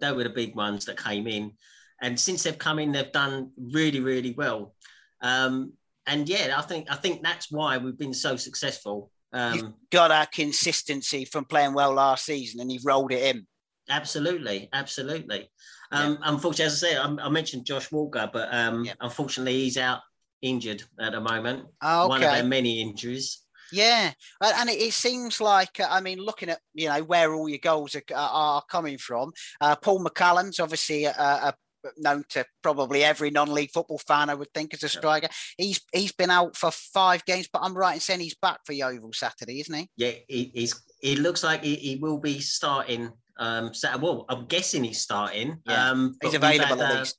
[0.00, 1.52] they were the big ones that came in.
[2.00, 4.74] And since they've come in, they've done really, really well.
[5.20, 5.72] Um,
[6.06, 9.10] and yeah, I think I think that's why we've been so successful.
[9.34, 13.46] You've Um, got our consistency from playing well last season, and you've rolled it in.
[13.90, 15.50] absolutely, absolutely.
[15.90, 20.00] Um, Unfortunately, as I said, I, I mentioned Josh Walker, but um, unfortunately, he's out
[20.42, 21.66] injured at the moment.
[21.82, 23.42] Oh, One of their many injuries.
[23.70, 27.94] Yeah, and it, seems like I mean, looking at you know where all your goals
[27.94, 29.32] are, are coming from.
[29.60, 31.54] Uh, Paul McCallum's obviously a, a
[31.96, 35.28] known to probably every non-league football fan, I would think, as a striker.
[35.56, 38.72] He's he's been out for five games, but I'm right in saying he's back for
[38.72, 39.88] Yeovil Saturday, isn't he?
[39.96, 40.82] Yeah, he, he's.
[41.02, 43.10] It looks like he, he will be starting.
[43.38, 44.02] Um, Saturday.
[44.02, 45.58] Well, I'm guessing he's starting.
[45.64, 45.90] Yeah.
[45.90, 47.18] Um, he's available had, at least.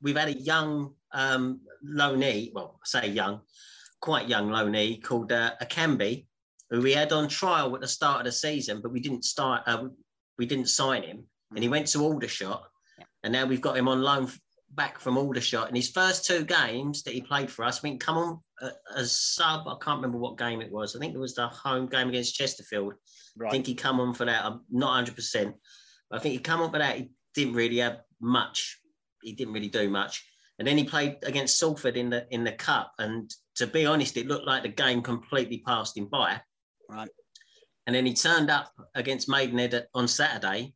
[0.00, 2.52] we've had a young um, loanee.
[2.54, 3.40] Well, I say young,
[4.00, 6.26] quite young loanee called uh, Akambi,
[6.70, 9.62] who we had on trial at the start of the season, but we didn't start.
[9.66, 9.88] Uh,
[10.38, 11.72] we didn't sign him, and he mm.
[11.72, 12.62] went to Aldershot
[13.26, 14.30] and now we've got him on loan
[14.70, 15.68] back from Aldershot.
[15.68, 18.70] In his first two games that he played for us, I mean, come on uh,
[18.96, 19.66] as sub.
[19.66, 20.94] I can't remember what game it was.
[20.94, 22.94] I think it was the home game against Chesterfield.
[23.36, 23.48] Right.
[23.48, 24.44] I think he come on for that.
[24.44, 25.56] I'm not 100, percent
[26.10, 26.96] but I think he come on for that.
[26.96, 28.78] He didn't really have much.
[29.22, 30.24] He didn't really do much.
[30.58, 32.92] And then he played against Salford in the in the cup.
[32.98, 36.40] And to be honest, it looked like the game completely passed him by.
[36.88, 37.10] Right.
[37.86, 40.74] And then he turned up against Maidenhead on Saturday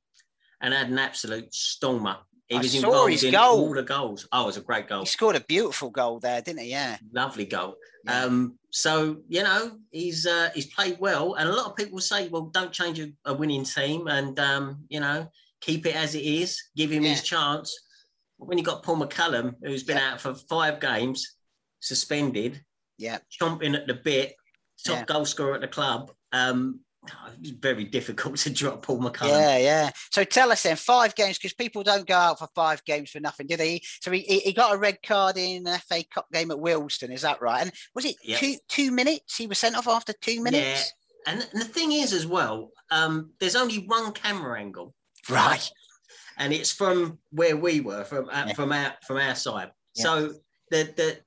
[0.60, 2.18] and had an absolute stormer.
[2.50, 3.60] He was involved in goal.
[3.60, 4.26] all the goals.
[4.32, 5.00] Oh, it was a great goal.
[5.00, 6.70] He scored a beautiful goal there, didn't he?
[6.70, 6.98] Yeah.
[7.12, 7.76] Lovely goal.
[8.04, 8.24] Yeah.
[8.24, 12.28] Um, so you know he's uh, he's played well, and a lot of people say,
[12.28, 15.28] well, don't change a, a winning team, and um, you know
[15.60, 17.10] keep it as it is, give him yeah.
[17.10, 17.78] his chance.
[18.38, 20.12] When you got Paul McCallum, who's been yeah.
[20.12, 21.36] out for five games,
[21.80, 22.64] suspended,
[22.98, 24.34] yeah, chomping at the bit,
[24.84, 26.10] top goal scorer at the club.
[26.32, 26.80] Um,
[27.40, 29.28] it's very difficult to drop Paul McCallum.
[29.28, 29.90] Yeah, yeah.
[30.10, 33.20] So tell us then, five games, because people don't go out for five games for
[33.20, 33.80] nothing, do they?
[34.00, 37.22] So he, he got a red card in an FA Cup game at Wealdstone, is
[37.22, 37.62] that right?
[37.62, 38.40] And was it yep.
[38.40, 39.36] two two minutes?
[39.36, 40.92] He was sent off after two minutes?
[41.26, 41.32] Yeah.
[41.32, 44.94] And the thing is, as well, um, there's only one camera angle,
[45.28, 45.70] right?
[46.38, 48.54] And it's from where we were, from uh, yeah.
[48.54, 49.70] from our from our side.
[49.94, 50.02] Yeah.
[50.02, 50.32] So
[50.70, 51.18] the the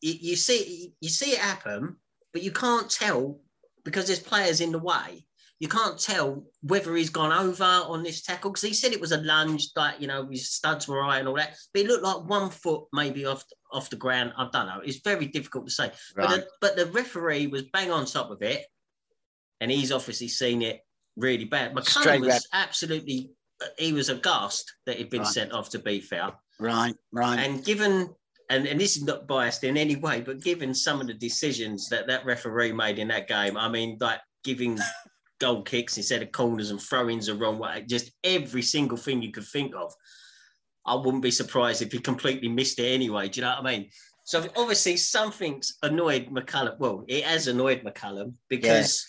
[0.00, 1.96] you see you see it happen,
[2.32, 3.40] but you can't tell
[3.84, 5.24] because there's players in the way.
[5.58, 9.12] You can't tell whether he's gone over on this tackle because he said it was
[9.12, 11.54] a lunge, like you know, his studs were high and all that.
[11.72, 14.32] But it looked like one foot maybe off off the ground.
[14.36, 14.80] I don't know.
[14.84, 15.92] It's very difficult to say.
[16.16, 16.28] Right.
[16.28, 18.66] But the, but the referee was bang on top of it,
[19.60, 20.80] and he's obviously seen it
[21.16, 21.74] really bad.
[21.76, 22.42] McCallum was rep.
[22.52, 23.30] absolutely.
[23.78, 25.30] He was aghast that he'd been right.
[25.30, 25.70] sent off.
[25.70, 27.38] To be fair, right, right.
[27.38, 28.12] And given
[28.52, 31.88] and, and this is not biased in any way, but given some of the decisions
[31.88, 34.78] that that referee made in that game, I mean, like giving
[35.40, 39.32] goal kicks instead of corners and throw-ins the wrong way, just every single thing you
[39.32, 39.92] could think of.
[40.84, 43.28] I wouldn't be surprised if he completely missed it anyway.
[43.28, 43.88] Do you know what I mean?
[44.24, 46.78] So obviously something's annoyed McCallum.
[46.78, 49.06] Well, it has annoyed McCallum because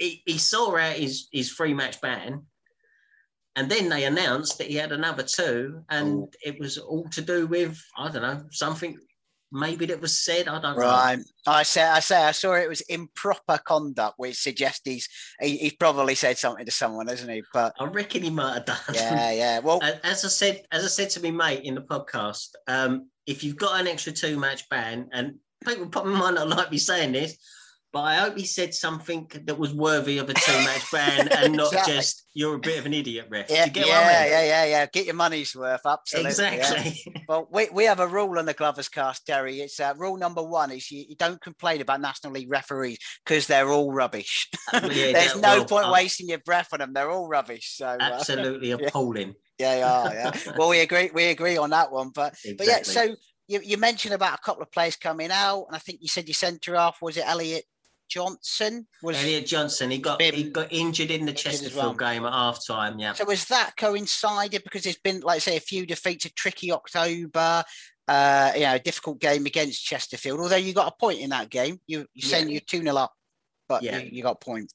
[0.00, 0.08] yeah.
[0.08, 2.42] he, he saw out his, his free match ban
[3.56, 6.30] and then they announced that he had another two, and oh.
[6.44, 8.98] it was all to do with I don't know something
[9.52, 10.48] maybe that was said.
[10.48, 11.18] I don't right.
[11.18, 11.24] know.
[11.46, 15.08] I say, I say, I saw it was improper conduct, which suggests he's
[15.40, 17.42] he, he's probably said something to someone, hasn't he?
[17.52, 18.76] But I reckon he might have done.
[18.94, 19.58] Yeah, yeah.
[19.58, 23.44] Well, as I said, as I said to me mate in the podcast, um, if
[23.44, 25.34] you've got an extra two match ban, and
[25.64, 27.36] people probably might not like me saying this,
[27.92, 31.66] but I hope he said something that was worthy of a two-match ban and not
[31.66, 31.94] exactly.
[31.94, 33.84] just "you're a bit of an idiot, ref." Yeah, yeah, I mean?
[33.84, 34.86] yeah, yeah, yeah.
[34.86, 36.30] Get your money's worth, absolutely.
[36.30, 37.02] Exactly.
[37.04, 37.22] Yeah.
[37.28, 39.60] well, we, we have a rule on the Glovers cast, Terry.
[39.60, 43.46] It's uh, rule number one is you, you, don't complain about National League referees because
[43.46, 44.48] they're all rubbish.
[44.72, 46.92] Yeah, There's no well, point um, wasting your breath on them.
[46.92, 47.76] They're all rubbish.
[47.76, 49.34] So uh, absolutely uh, appalling.
[49.58, 50.52] Yeah, yeah, yeah.
[50.56, 51.10] well, we agree.
[51.12, 52.10] We agree on that one.
[52.14, 52.54] But exactly.
[52.54, 53.14] but yeah, so.
[53.48, 56.26] You, you mentioned about a couple of players coming out, and I think you said
[56.26, 57.64] your centre half was it Elliot
[58.12, 59.90] Johnson was Elliot Johnson.
[59.90, 62.12] He got he got injured in the Chesterfield well.
[62.12, 62.98] game at half time.
[62.98, 63.14] Yeah.
[63.14, 67.64] So was that coincided because there's been like say a few defeats, a tricky October,
[68.08, 70.40] uh, you know, a difficult game against Chesterfield.
[70.40, 72.52] Although you got a point in that game, you you saying yeah.
[72.52, 73.14] you're two 0 up,
[73.66, 73.98] but yeah.
[73.98, 74.70] you, you got a point.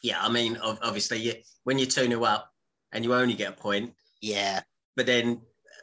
[0.00, 2.52] Yeah, I mean, obviously, you, when you're two 0 up
[2.92, 3.94] and you only get a point.
[4.20, 4.60] Yeah.
[4.94, 5.40] But then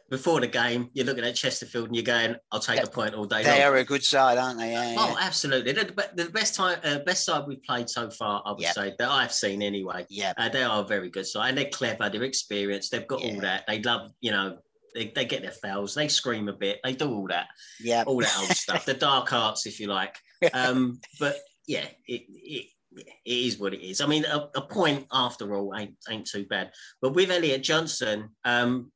[0.10, 3.26] before the game, you're looking at Chesterfield and you're going, "I'll take a point all
[3.26, 3.74] day." They long.
[3.74, 4.72] are a good side, aren't they?
[4.72, 5.26] Yeah, oh, yeah.
[5.26, 5.72] absolutely.
[5.72, 8.44] They're the, best time, uh, best side we've played so far.
[8.46, 8.76] I would yep.
[8.76, 10.06] say that I've seen anyway.
[10.10, 12.10] Yeah, uh, they are a very good side, and they're clever.
[12.10, 12.92] They're experienced.
[12.92, 13.34] They've got yeah.
[13.34, 13.64] all that.
[13.68, 14.58] They love, you know,
[14.94, 15.96] they, they get their fouls.
[15.96, 16.80] They scream a bit.
[16.84, 17.48] They do all that.
[17.80, 18.86] Yeah, all that old stuff.
[18.86, 20.16] The dark arts, if you like.
[20.54, 24.02] Um, but yeah, it, it it is what it is.
[24.02, 26.72] I mean, a, a, point after all ain't ain't too bad.
[27.02, 28.92] But with Elliot Johnson, um,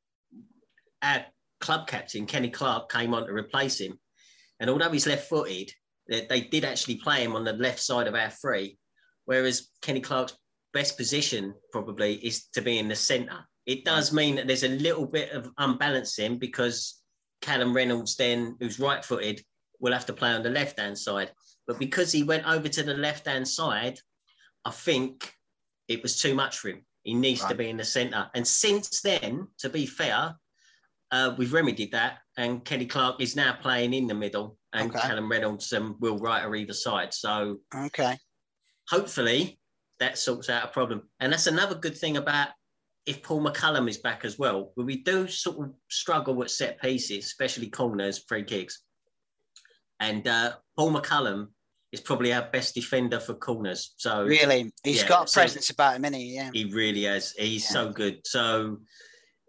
[1.02, 3.98] at club captain Kenny Clark came on to replace him.
[4.58, 5.72] And although he's left footed,
[6.08, 8.78] they, they, did actually play him on the left side of our three,
[9.24, 10.36] whereas Kenny Clark's
[10.72, 13.46] best position probably is to be in the centre.
[13.66, 17.00] It does mean that there's a little bit of unbalancing because
[17.40, 19.42] Callum Reynolds, then who's right footed,
[19.78, 21.30] will have to play on the left hand side.
[21.66, 23.98] but because he went over to the left hand side,
[24.64, 25.32] I think
[25.88, 26.84] it was too much for him.
[27.02, 27.50] He needs right.
[27.50, 28.28] to be in the centre.
[28.34, 30.34] And since then, to be fair,
[31.10, 35.00] uh, we've remedied that, and Kenny Clark is now playing in the middle, and okay.
[35.00, 37.12] Callum Reynolds and Will Wright are either side.
[37.12, 38.16] So, okay,
[38.88, 39.58] hopefully
[40.00, 41.02] that sorts out a problem.
[41.20, 42.48] And that's another good thing about
[43.06, 44.72] if Paul McCallum is back as well.
[44.76, 48.82] But we do sort of struggle with set pieces, especially corners, free kicks.
[50.00, 51.48] And uh, Paul McCallum
[51.92, 53.94] is probably our best defender for corners.
[53.96, 56.34] So really, he's yeah, got a presence so about him, is he?
[56.34, 57.32] Yeah, he really has.
[57.32, 57.70] He's yeah.
[57.70, 58.20] so good.
[58.24, 58.78] So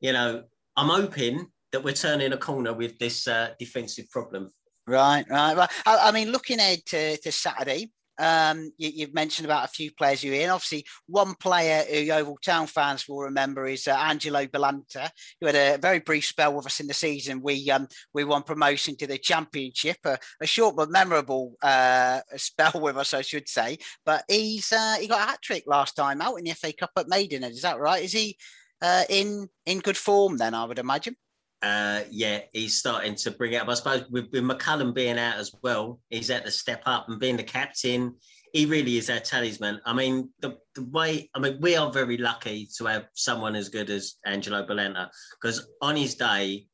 [0.02, 0.43] you know,
[0.82, 4.50] I'm hoping that we're turning a corner with this uh, defensive problem.
[4.88, 5.70] Right, right, right.
[5.86, 9.91] I, I mean, looking ahead to, to Saturday, um, you, have mentioned about a few
[9.91, 10.50] players you're in.
[10.50, 15.08] Obviously, one player who Yeovil Town fans will remember is uh, Angelo Balanta,
[15.39, 17.44] who had a very brief spell with us in the season.
[17.44, 22.82] We um, we won promotion to the championship, a, a short but memorable uh, spell
[22.82, 23.78] with us, I should say.
[24.04, 26.89] But he's uh, he got a hat trick last time out in the FA Cup
[26.98, 27.52] at Maidenhead.
[27.52, 28.04] Is that right?
[28.04, 28.36] Is he
[28.82, 30.54] uh, in in good form then?
[30.54, 31.15] I would imagine.
[31.62, 33.70] Uh, yeah, he's starting to bring it up.
[33.70, 37.20] I suppose with, with McCallum being out as well, he's at the step up and
[37.20, 38.15] being the captain.
[38.52, 39.80] He really is our talisman.
[39.86, 43.70] I mean, the, the way, I mean, we are very lucky to have someone as
[43.70, 46.65] good as Angelo Balanta because on his day,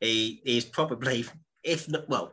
[0.00, 1.26] he is probably,
[1.62, 2.32] if not, well,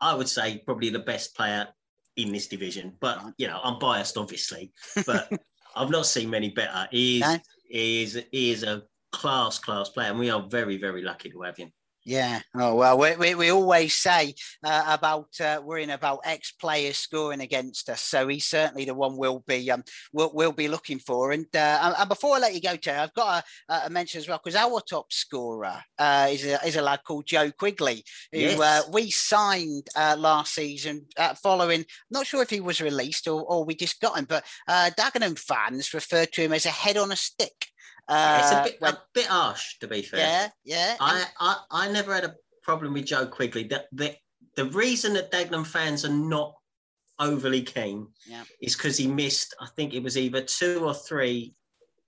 [0.00, 1.68] I would say probably the best player
[2.16, 2.94] in this division.
[3.00, 4.72] But, you know, I'm biased, obviously,
[5.06, 5.32] but
[5.76, 6.88] I've not seen many better.
[6.90, 7.38] He is, no.
[7.70, 11.72] Is, is a class, class player, and we are very, very lucky to have him.
[12.06, 12.40] Yeah.
[12.54, 17.40] Oh well, we, we, we always say uh, about uh, worrying about ex players scoring
[17.40, 18.00] against us.
[18.00, 21.32] So he's certainly the one we'll be um we'll, we'll be looking for.
[21.32, 24.28] And uh, and before I let you go, Joe, I've got a, a mention as
[24.28, 28.38] well because our top scorer uh, is a is a lad called Joe Quigley, who
[28.38, 28.60] yes.
[28.60, 31.06] Uh, we signed uh, last season
[31.42, 31.84] following.
[32.08, 35.92] Not sure if he was released or, or we just got him, but Dagenham fans
[35.92, 37.66] referred to him as a head on a stick.
[38.08, 40.20] Uh, it's a bit, when, a bit harsh, to be fair.
[40.20, 40.96] Yeah, yeah.
[41.00, 43.64] I, I, I never had a problem with Joe Quigley.
[43.64, 44.14] The, the,
[44.54, 46.54] the reason that Dagenham fans are not
[47.18, 48.44] overly keen yeah.
[48.60, 51.54] is because he missed, I think it was either two or three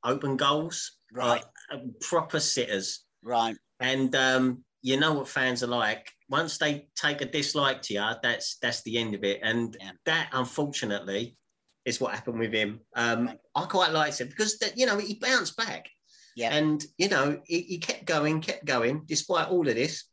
[0.04, 1.44] open goals, right?
[1.72, 3.56] Uh, proper sitters, right?
[3.80, 6.10] And um, you know what fans are like.
[6.28, 9.40] Once they take a dislike to you, that's that's the end of it.
[9.42, 9.92] And yeah.
[10.04, 11.36] that, unfortunately,
[11.88, 12.80] is what happened with him.
[12.94, 15.88] Um, I quite liked it because you know he bounced back.
[16.36, 16.54] Yeah.
[16.54, 20.04] And you know he, he, kept going, kept going despite all of this.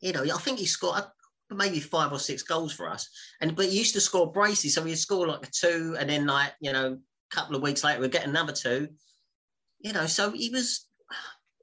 [0.00, 1.04] You know, I think he scored
[1.50, 3.08] maybe five or six goals for us.
[3.40, 6.26] And but he used to score braces, so he'd score like a two, and then
[6.26, 6.98] like you know,
[7.32, 8.88] a couple of weeks later we'd get another two.
[9.78, 10.86] You know, so he was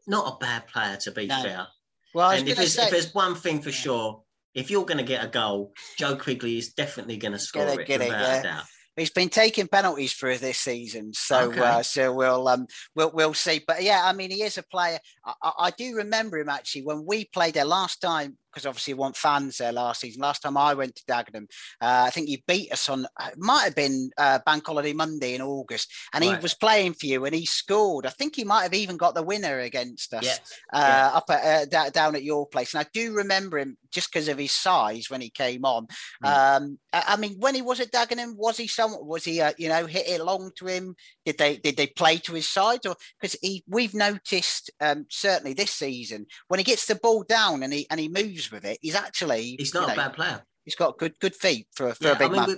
[0.08, 1.44] not a bad player to be no.
[1.44, 1.68] fair.
[2.14, 3.76] Well, and if there's, say, if there's one thing for yeah.
[3.76, 7.68] sure, if you're going to get a goal, Joe Quigley is definitely going to score
[7.68, 8.40] it, without it, yeah.
[8.40, 8.64] a doubt.
[8.98, 11.60] He's been taking penalties for this season, so okay.
[11.60, 13.62] uh, so we'll um we'll we'll see.
[13.66, 15.00] But yeah, I mean, he is a player.
[15.26, 19.16] I, I do remember him actually when we played there last time because obviously want
[19.16, 20.22] fans there last season.
[20.22, 21.48] Last time I went to Dagenham,
[21.82, 25.36] uh, I think you beat us on, it might have been uh, Bank Holiday Monday
[25.36, 26.36] in August, and right.
[26.36, 28.06] he was playing for you and he scored.
[28.06, 30.38] I think he might have even got the winner against us yeah.
[30.74, 31.12] Uh, yeah.
[31.14, 32.74] up at, uh, down at your place.
[32.74, 35.88] And I do remember him just because of his size when he came on.
[36.24, 36.58] Mm.
[36.58, 39.06] Um, I, I, mean, when he was at Dagenham, was he someone?
[39.06, 40.96] Was he, uh, you know, hit it long to him?
[41.26, 43.64] Did they did they play to his side or because he?
[43.68, 48.00] We've noticed um, certainly this season when he gets the ball down and he and
[48.00, 48.80] he moves with it.
[48.82, 50.42] He's actually he's not a know, bad player.
[50.66, 52.58] He's got good good feet for for yeah, a big I mean, man.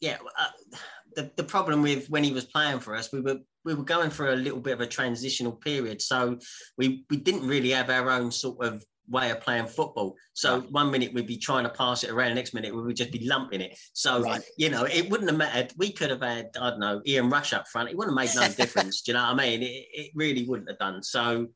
[0.00, 0.76] Yeah, uh,
[1.16, 4.10] the the problem with when he was playing for us, we were we were going
[4.10, 6.38] through a little bit of a transitional period, so
[6.78, 10.14] we we didn't really have our own sort of way of playing football.
[10.34, 10.70] So right.
[10.72, 13.12] one minute we'd be trying to pass it around, the next minute we would just
[13.12, 13.78] be lumping it.
[13.92, 14.42] So right.
[14.58, 15.72] you know, it wouldn't have mattered.
[15.76, 17.90] We could have had I don't know Ian Rush up front.
[17.90, 19.02] It wouldn't have made no difference.
[19.02, 19.62] do you know what I mean?
[19.62, 21.02] It, it really wouldn't have done.
[21.02, 21.48] So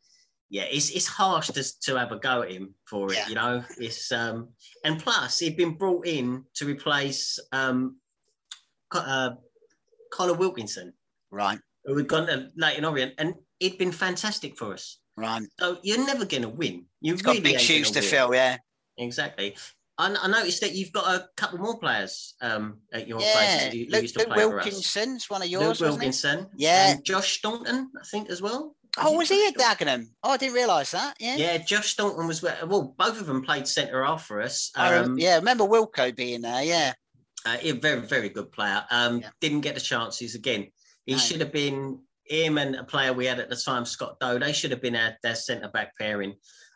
[0.49, 3.29] yeah, it's it's harsh to, to have a go at him for it, yeah.
[3.29, 3.65] you know.
[3.79, 4.49] It's um
[4.85, 7.97] and plus he'd been brought in to replace um
[8.93, 9.31] uh,
[10.13, 10.93] Conor Wilkinson,
[11.31, 11.59] right?
[11.85, 14.99] Who had gone to Leyton Orient, and he'd been fantastic for us.
[15.21, 15.43] Right.
[15.59, 16.87] So you're never going to win.
[17.01, 18.09] You've really got big shoes to win.
[18.09, 18.57] fill, yeah.
[18.97, 19.57] Exactly.
[19.99, 23.33] I, I, noticed that you've got a couple more players um, at your yeah.
[23.33, 23.75] place.
[23.75, 25.81] You, Luke, Luke Wilkinson's one of yours.
[25.81, 26.47] Luke Wilkinson.
[26.57, 26.93] Yeah.
[26.93, 28.75] And Josh Staunton, I think, as well.
[28.99, 30.07] Oh, was he at Dagenham?
[30.23, 31.17] Oh, I didn't realise that.
[31.21, 31.37] Yeah.
[31.37, 32.95] Yeah, Josh Staunton was well.
[32.99, 34.73] Both of them played centre half for us.
[34.75, 36.63] Um, yeah, remember Wilco being there.
[36.63, 36.95] Yeah.
[37.45, 38.85] Uh, a very, very good player.
[38.91, 39.29] Um, yeah.
[39.41, 40.69] Didn't get the chances again.
[41.07, 41.19] He no.
[41.19, 42.01] should have been
[42.31, 44.39] him and a player we had at the time, Scott Doe.
[44.39, 46.35] They should have been our, their centre back pairing.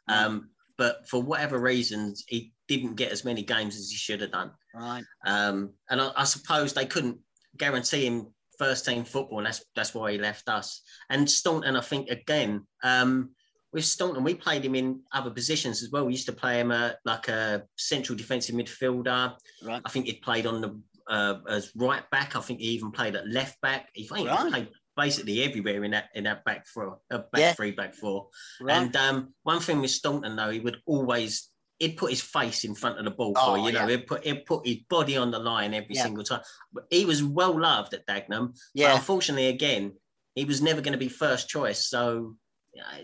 [0.08, 4.32] Um, but for whatever reasons, he didn't get as many games as he should have
[4.32, 4.50] done.
[4.74, 5.04] Right.
[5.24, 7.18] Um, and I, I suppose they couldn't
[7.56, 8.26] guarantee him
[8.58, 10.82] first team football, and that's that's why he left us.
[11.10, 13.30] And Staunton, I think again, um,
[13.72, 16.04] with Staunton, we played him in other positions as well.
[16.06, 19.36] We used to play him uh, like a central defensive midfielder.
[19.64, 19.82] Right.
[19.84, 22.34] I think he played on the uh, as right back.
[22.34, 23.90] I think he even played at left back.
[23.92, 24.50] He, I think he Right.
[24.50, 27.52] played basically everywhere in that in that back four, uh, back Yeah.
[27.54, 28.28] three, back four.
[28.60, 28.76] Right.
[28.76, 31.48] And um, one thing with Staunton though, he would always
[31.80, 33.96] he'd put his face in front of the ball Oh, for you, you know, yeah.
[33.96, 36.04] he'd put he'd put his body on the line every Yeah.
[36.04, 36.42] single time.
[36.72, 38.48] But he was well loved at Dagenham.
[38.52, 38.94] But Yeah.
[38.94, 39.92] unfortunately, again,
[40.34, 41.86] he was never going to be first choice.
[41.86, 42.36] So
[42.78, 42.98] uh,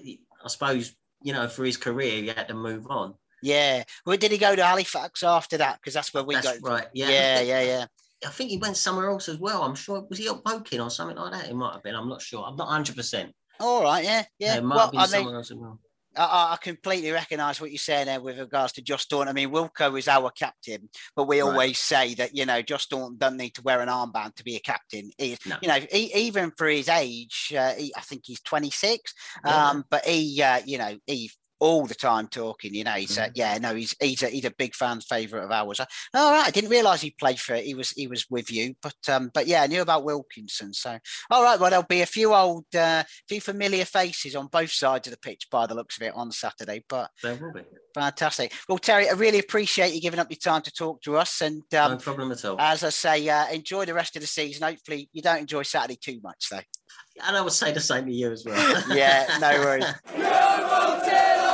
[0.45, 3.15] I suppose you know for his career, he had to move on.
[3.43, 3.85] Yeah.
[4.05, 5.81] Well, did he go to Halifax after that?
[5.81, 6.69] Because that's where we That's go.
[6.69, 6.89] right.
[6.93, 7.09] Yeah.
[7.09, 7.87] Yeah, yeah, yeah.
[8.27, 9.63] I think he went somewhere else as well.
[9.63, 10.03] I'm sure.
[10.09, 11.47] Was he at Woking or something like that?
[11.47, 11.95] He might have been.
[11.95, 12.45] I'm not sure.
[12.45, 12.97] I'm not 100.
[12.97, 14.05] percent All right.
[14.05, 14.57] Yeah, yeah.
[14.57, 15.79] It might well, I somewhere mean, else as well.
[16.17, 19.29] I- completely recognise what you're saying there with regards to Josh Staunton.
[19.29, 21.49] I mean, Wilco is our captain, but we Right.
[21.49, 24.57] always say that you know Josh Staunton doesn't need to wear an armband to be
[24.57, 25.13] a captain.
[25.17, 25.57] He, No.
[25.63, 29.15] You know, he, even for his age, uh, he, I think he's 26.
[29.47, 29.69] Yeah.
[29.71, 31.31] Um, but he, uh, you know, he
[31.61, 32.75] all the time talking.
[32.75, 33.33] You know, he's uh, Mhm.
[33.35, 35.81] yeah, no, he's he's a, he's a big fan favourite of ours.
[36.15, 37.65] All right, I didn't realise he played for it.
[37.65, 40.73] He was he was with you, but um, but yeah, I knew about Wilkinson.
[40.75, 40.99] So
[41.31, 45.07] all right, well, there'll be a few old, uh, few familiar faces on both sides
[45.07, 46.83] of the pitch by the looks of it on Saturday.
[46.89, 47.61] But There will be.
[47.95, 48.53] fantastic.
[48.69, 51.41] Well, Terry, I really appreciate you giving up your time to talk to us.
[51.43, 52.57] And um, no problem at all.
[52.59, 54.63] as I say, uh, enjoy the rest of the season.
[54.67, 56.61] Hopefully, you don't enjoy Saturday too much, though.
[57.27, 58.83] and I would say the same to you as well.
[58.97, 59.85] Yeah, no worries.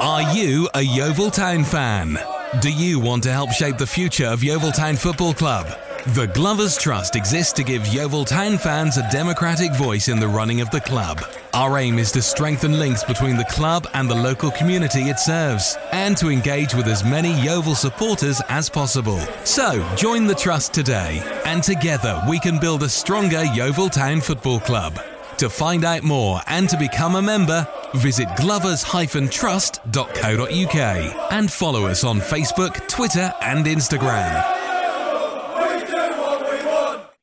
[0.00, 2.18] Are you a Yeovil Town fan?
[2.60, 5.66] Do you want to help shape the future of Yeovil Town Football Club?
[6.14, 10.60] The Glovers Trust exists to give Yeovil Town fans a democratic voice in the running
[10.60, 11.20] of the club.
[11.52, 15.76] Our aim is to strengthen links between the club and the local community it serves,
[15.90, 19.18] and to engage with as many Yeovil supporters as possible.
[19.42, 24.60] So, join the Trust today, and together we can build a stronger Yeovil Town Football
[24.60, 24.98] Club.
[25.38, 32.20] To find out more and to become a member, visit glovers-trust.co.uk and follow us on
[32.20, 34.54] Facebook, Twitter, and Instagram.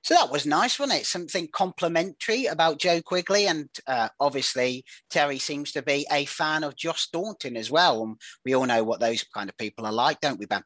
[0.03, 1.05] So that was nice, wasn't it?
[1.05, 3.47] Something complimentary about Joe Quigley.
[3.47, 8.03] And uh, obviously, Terry seems to be a fan of Josh Staunton as well.
[8.03, 10.63] And we all know what those kind of people are like, don't we, Ben?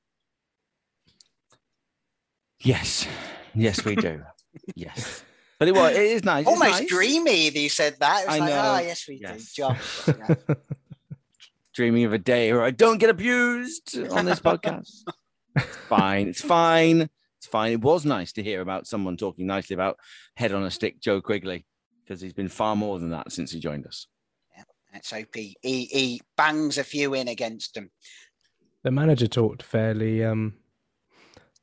[2.60, 3.08] Yes,
[3.54, 4.24] yes, we do.
[4.76, 5.24] yes,
[5.60, 6.46] but it was it is nice.
[6.46, 6.90] Almost nice.
[6.90, 8.24] dreamy that you said that.
[8.24, 8.74] It was I like, know.
[8.76, 9.54] oh, yes, we Yes.
[9.54, 9.62] do.
[9.64, 10.08] Josh.
[10.08, 10.36] yeah.
[11.74, 15.04] Dreaming of a day where I don't get abused on this podcast.
[15.56, 16.28] it's fine.
[16.28, 17.10] It's fine.
[17.38, 17.72] It's fine.
[17.72, 19.98] It was nice to hear about someone talking nicely about
[20.36, 21.66] head on a stick Joe Quigley
[22.04, 24.08] because he's been far more than that since he joined us.
[24.94, 27.92] Let's hope he, he, he bangs a few in against them.
[28.84, 30.56] The manager talked fairly um,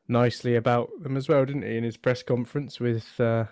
[0.07, 3.47] nicely about them as well, didn't he, in his press conference with uh,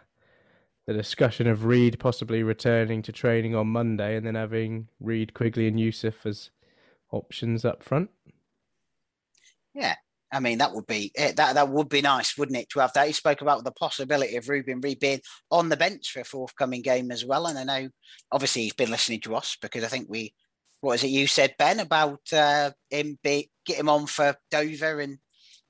[0.86, 5.68] the discussion of Reid possibly returning to training on Monday and then having Reid, Quigley,
[5.68, 6.50] and Yussuf as
[7.10, 8.10] options up front.
[9.74, 9.94] Yeah.
[10.32, 11.54] I mean, that would be eh, that.
[11.54, 13.06] That would be nice, wouldn't it, to have that?
[13.06, 15.20] He spoke about the possibility of Reuben Reid being
[15.50, 17.46] on the bench for a forthcoming game as well.
[17.46, 17.90] And I know,
[18.32, 20.32] obviously, he's been listening to us because I think we,
[20.80, 25.00] what is it you said, Ben, about uh, him be, get him on for Dover
[25.00, 25.18] and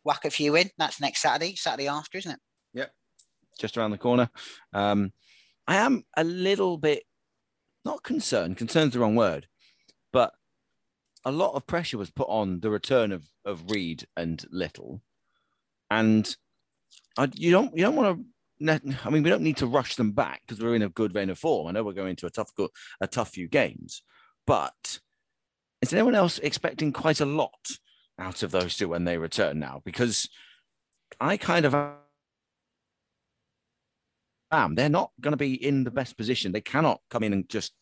[0.04, 0.70] whack a few in.
[0.78, 2.40] That's next Saturday, Saturday after, isn't it?
[3.59, 4.30] Just around the corner.
[4.72, 5.12] Um,
[5.66, 7.05] I am a little bit
[7.84, 8.57] not concerned.
[8.57, 9.46] Concern's the wrong word,
[10.12, 10.32] but
[11.24, 15.03] a lot of pressure was put on the return of of Reid and Little,
[15.90, 16.36] and
[17.18, 18.24] I, you don't you don't want to.
[18.64, 21.30] I mean, we don't need to rush them back because we're in a good vein
[21.30, 21.66] of form.
[21.66, 22.53] I know we're going to a tough
[23.00, 24.03] a tough few games,
[24.46, 25.00] but
[25.80, 27.66] is anyone else expecting quite a lot
[28.18, 29.82] out of those two when they return now?
[29.84, 30.28] Because
[31.20, 31.74] I kind of
[34.53, 34.74] am.
[34.74, 36.53] They're not going to be in the best position.
[36.53, 37.72] They cannot come in and just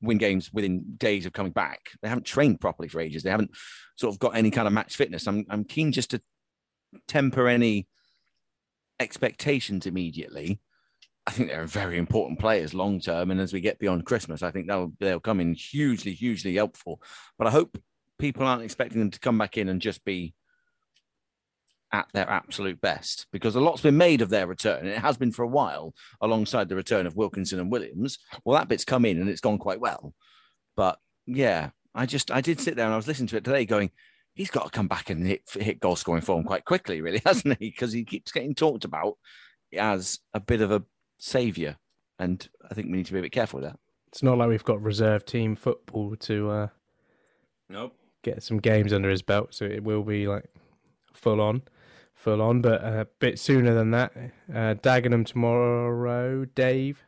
[0.00, 1.80] win games within days of coming back.
[2.02, 3.22] They haven't trained properly for ages.
[3.22, 3.50] They haven't
[3.96, 5.26] sort of got any kind of match fitness.
[5.26, 6.22] I'm I'm keen just to
[7.08, 7.88] temper any
[9.00, 10.60] expectations immediately.
[11.26, 14.50] I think they're very important players long term, and as we get beyond Christmas, I
[14.50, 17.00] think they'll they'll come in hugely, hugely helpful.
[17.38, 17.78] But I hope
[18.18, 20.34] people aren't expecting them to come back in and just be
[21.94, 24.80] at their absolute best because a lot's been made of their return.
[24.80, 28.18] and It has been for a while alongside the return of Wilkinson and Williams.
[28.44, 30.12] Well, that bit's come in and it's gone quite well.
[30.76, 33.64] But yeah, I just I did sit there and I was listening to it today
[33.64, 33.90] going,
[34.34, 37.58] he's got to come back and hit hit goal scoring form quite quickly, really, hasn't
[37.60, 37.70] he?
[37.70, 39.14] Because he keeps getting talked about
[39.78, 40.82] as a bit of a
[41.18, 41.76] savior.
[42.18, 43.78] And I think we need to be a bit careful with that.
[44.08, 46.68] It's not like we've got reserve team football to uh,
[47.68, 47.96] Nope.
[48.22, 50.44] get some games under his belt, so it will be like
[51.12, 51.62] full on,
[52.24, 52.62] full on.
[52.62, 54.12] But a bit sooner than that,
[54.52, 56.46] uh, Dagenham tomorrow.
[56.46, 57.02] Dave,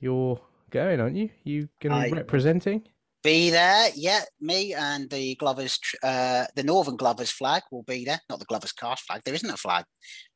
[0.00, 1.30] you're going, aren't you?
[1.44, 2.82] You going to be representing?
[3.22, 4.22] Be there, yeah.
[4.40, 8.20] Me and the Glovers, uh, the Northern Glovers flag will be there.
[8.28, 9.22] Not the Glovers cast flag.
[9.24, 9.84] There isn't a flag.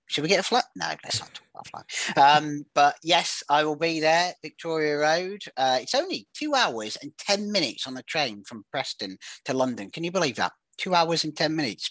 [0.09, 0.63] Should we get a flag?
[0.77, 2.45] No, let's not talk about flag.
[2.45, 4.35] Um, but yes, I will be there.
[4.41, 5.41] Victoria Road.
[5.57, 9.91] Uh, it's only two hours and ten minutes on the train from Preston to London.
[9.91, 10.53] Can you believe that?
[10.79, 11.91] Two hours and ten minutes.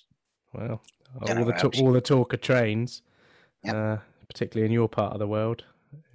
[0.53, 1.79] Well, Don't know all the what ta- else.
[1.81, 3.01] all the talk of trains,
[3.63, 3.75] Yep.
[3.75, 3.97] uh,
[4.27, 5.63] particularly in your part of the world,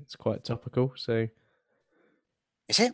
[0.02, 0.92] it's quite topical.
[0.96, 1.28] So
[2.68, 2.92] Is it?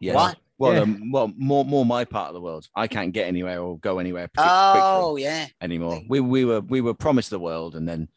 [0.00, 0.14] Yes.
[0.16, 0.34] Why?
[0.58, 0.80] Well, Yeah.
[0.80, 2.68] um, well, more more my part of the world.
[2.74, 5.46] I can't get anywhere or go anywhere Oh, quickly yeah.
[5.60, 6.02] anymore.
[6.08, 8.08] We we were we were promised the world, and then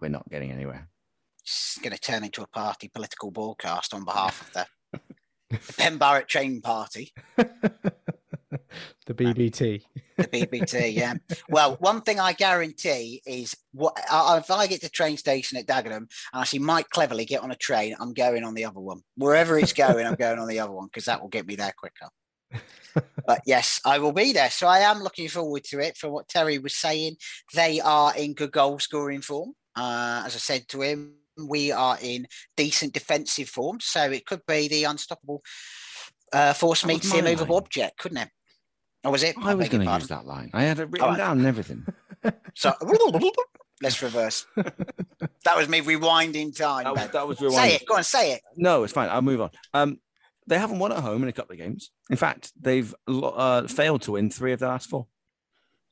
[0.00, 0.88] we're not getting anywhere.
[1.42, 5.00] It's going to turn into a party political broadcast on behalf of the,
[5.50, 7.12] the Penn Barrett Train Party.
[9.14, 9.82] the BBT.
[10.16, 10.94] the BBT.
[10.94, 11.14] Yeah.
[11.48, 15.66] Well, one thing I guarantee is what if I get to the train station at
[15.66, 18.80] Dagenham and I see Mike Cleverly get on a train, I'm going on the other
[18.80, 19.00] one.
[19.16, 21.74] Wherever it's going, I'm going on the other one because that will get me there
[21.76, 22.08] quicker.
[23.26, 24.50] but yes, I will be there.
[24.50, 25.96] So I am looking forward to it.
[25.96, 27.16] From what Terry was saying,
[27.54, 29.54] they are in good goal scoring form.
[29.74, 31.14] Uh, as I said to him,
[31.48, 33.78] we are in decent defensive form.
[33.80, 35.42] So it could be the unstoppable
[36.32, 38.28] uh, force meets the immovable object, couldn't it?
[39.04, 39.36] Or was it?
[39.38, 40.50] I was going to use that line.
[40.52, 41.18] I had it written All right.
[41.18, 41.86] down and everything.
[42.54, 42.74] So
[43.82, 44.44] let's reverse.
[44.56, 46.84] that was me rewinding time.
[46.84, 47.10] That was, Ben.
[47.14, 47.86] that was Say it.
[47.86, 48.42] Go on, say it.
[48.56, 49.08] No, it's fine.
[49.08, 49.50] I'll move on.
[49.72, 50.00] Um,
[50.46, 51.90] they haven't won at home in a couple of games.
[52.10, 55.06] In fact, they've uh, failed to win three of the last four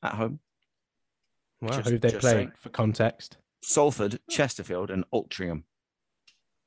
[0.02, 0.40] at home.
[1.62, 2.52] Wow, Just- who they just play saying.
[2.58, 3.38] for context?
[3.62, 5.62] Salford, Chesterfield, and Altrincham.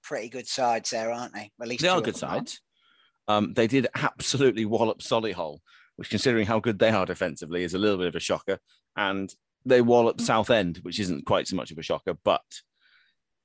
[0.01, 1.51] Pretty good sides there, aren't they?
[1.61, 2.61] At least they are good sides.
[3.27, 5.59] Um, they did absolutely wallop Solihull,
[6.01, 8.57] which, considering how good they are defensively, is a little bit of a shocker.
[8.95, 9.31] And
[9.65, 10.21] they wallop mm.
[10.21, 12.41] Southend, which isn't quite so much of a shocker, but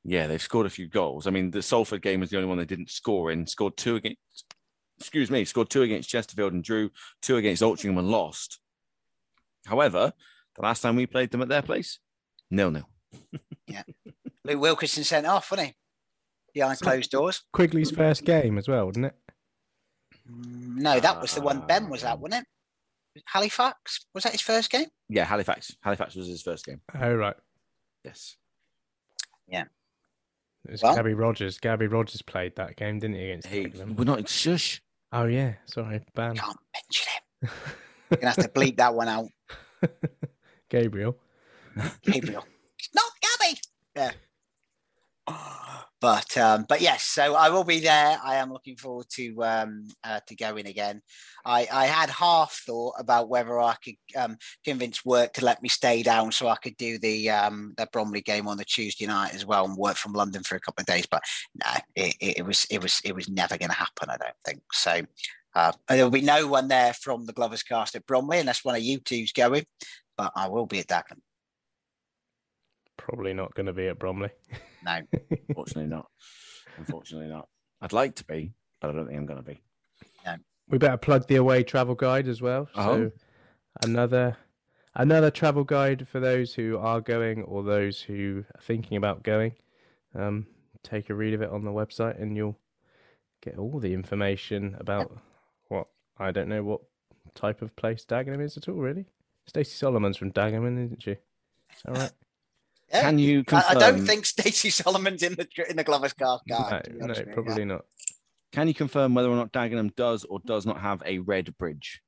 [0.05, 1.27] yeah, they've scored a few goals.
[1.27, 3.47] I mean, the Salford game was the only one they didn't score in.
[3.47, 4.17] Scored two against,
[4.99, 6.89] excuse me, scored two against Chesterfield and drew
[7.21, 8.59] two against Altrincham and lost.
[9.67, 10.15] However,
[10.55, 11.99] the last time we played them at their place,
[12.51, 12.89] nil nil.
[13.67, 13.83] yeah,
[14.45, 15.75] Luke Wilkinson sent off, wasn't he?
[16.55, 17.43] Behind closed doors.
[17.53, 19.15] Quigley's first game as well, didn't it?
[20.31, 22.43] Mm, No, that was the one Ben was at, wasn't
[23.17, 23.23] it?
[23.27, 24.05] Halifax?
[24.15, 24.89] Was that his first game?
[25.09, 25.75] Yeah, Halifax.
[25.81, 26.81] Halifax was his first game.
[27.01, 27.37] Oh right,
[28.05, 28.37] Yes.
[29.49, 29.65] Yeah.
[30.67, 31.59] It was Well- Gabby Rogers.
[31.59, 33.25] Gabby Rogers played that game, didn't he?
[33.31, 33.97] Against He, Dagenham?
[33.97, 34.83] we're not in shush.
[35.13, 36.37] Oh yeah, sorry, ban.
[36.37, 37.51] Can't mention him.
[38.11, 39.29] You're gonna have to bleep that one out.
[40.69, 41.17] Gabriel.
[42.03, 42.45] Gabriel.
[42.79, 43.61] It's not Gabby.
[43.97, 44.11] Yeah.
[46.01, 48.19] But um, but yes, so I will be there.
[48.23, 51.01] I am looking forward to um, uh, to going again.
[51.45, 55.71] I, I had half thought about whether I could um, convince work to let me
[55.71, 59.35] stay down so I could do the um, the Bromley game on the Tuesday night
[59.35, 61.07] as well and work from London for a couple of days.
[61.07, 61.23] But
[61.65, 64.11] no, it, it, was it was it was never going to happen.
[64.11, 65.01] I don't think so.
[65.55, 68.83] Uh, there'll be no one there from the Glovers cast at Bromley unless one of
[68.83, 69.65] you two's going.
[70.19, 71.21] But I will be at Dagenham.
[72.99, 74.31] Probably not going to be at Bromley.
[74.87, 75.01] No.
[75.49, 76.07] Unfortunately not.
[76.79, 77.49] Unfortunately not.
[77.83, 79.61] I'd like to be, but I don't think I'm going to be.
[80.25, 80.37] No.
[80.69, 82.69] We better plug the away travel guide as well.
[82.75, 83.11] So Oh.
[83.83, 84.37] another
[84.95, 89.53] another travel guide for those who are going or those who are thinking about going.
[90.15, 90.47] Um,
[90.83, 92.59] take a read of it on the website, and you'll
[93.43, 95.13] get all the information about
[95.69, 96.81] what I don't know what
[97.35, 98.77] type of place Dagenham is at all.
[98.77, 99.07] Really,
[99.47, 101.11] Stacey Solomon's from Dagenham, isn't she?
[101.11, 101.19] Is
[101.85, 102.13] that right?
[102.91, 103.03] Yeah.
[103.03, 103.77] Can you I, confirm?
[103.77, 106.41] I don't think Stacey Solomon's in the in the Glover's car.
[106.47, 107.85] no, guard, no, probably not.
[108.53, 112.01] Can you confirm whether or not Dagenham does or does not have a red bridge?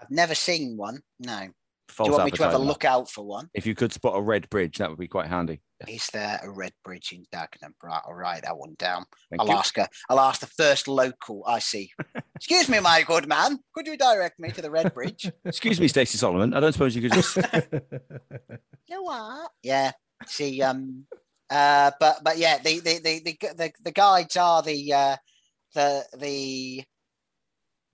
[0.00, 1.00] I've never seen one.
[1.18, 1.48] No.
[1.88, 3.48] False Do you want me to have a look out for one?
[3.54, 5.60] If you could spot a red bridge, that would be quite handy.
[5.86, 7.74] Is there a red bridge in Dagenham?
[7.82, 9.04] Right, I'll write that one down.
[9.30, 9.54] Thank I'll you.
[9.54, 9.86] ask her.
[10.08, 11.90] I'll ask the first local I see.
[12.36, 13.58] Excuse me, my good man.
[13.74, 15.30] Could you direct me to the red bridge?
[15.44, 16.54] Excuse me, Stacey Solomon.
[16.54, 17.36] I don't suppose you could just.
[18.88, 19.50] you what?
[19.62, 19.92] Yeah.
[20.26, 21.04] See, um,
[21.50, 25.16] uh, but but yeah, the the the the, the, the guides are the uh,
[25.74, 26.84] the the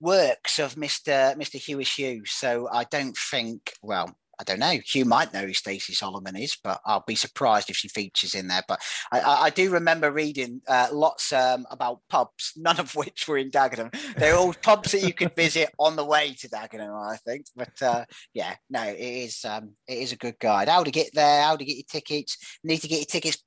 [0.01, 2.31] works of Mister Mister Hewish Hughes.
[2.31, 3.73] So I don't think.
[3.81, 4.79] Well, I don't know.
[4.83, 8.47] Hugh might know who Stacey Solomon is, but I'll be surprised if she features in
[8.47, 8.63] there.
[8.67, 8.81] But
[9.11, 13.51] I, I, do remember reading uh, lots um, about pubs, none of which were in
[13.51, 13.93] Dagenham.
[14.15, 17.45] They're all pubs that you could visit on the way to Dagenham, I think.
[17.55, 20.69] But uh, yeah, no, it is um, it is a good guide.
[20.69, 21.43] How to get there?
[21.43, 22.37] How to get your tickets?
[22.63, 23.43] Need to get your tickets.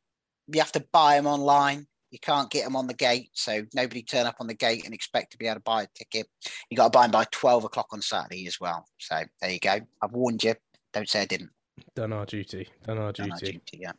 [0.46, 1.88] You have to buy them online.
[2.14, 4.94] You can't get them on the gate, so nobody turn up on the gate and
[4.94, 6.28] expect to be able to buy a ticket.
[6.70, 8.86] You got to buy them by twelve o'clock on Saturday as well.
[8.98, 9.80] So there you go.
[10.00, 10.54] I've warned you.
[10.92, 11.50] Don't say I didn't.
[11.96, 12.68] Done our duty.
[12.86, 13.28] Done our duty.
[13.30, 13.92] Done our duty, yeah.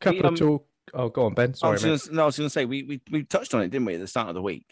[0.00, 0.68] Couple We, of um, talk.
[0.94, 1.50] Oh, go on, Ben.
[1.50, 2.00] I Sorry, was, mate.
[2.04, 3.94] gonna, no, I was going to say we, we we touched on it, didn't we,
[3.94, 4.66] at the start of the week?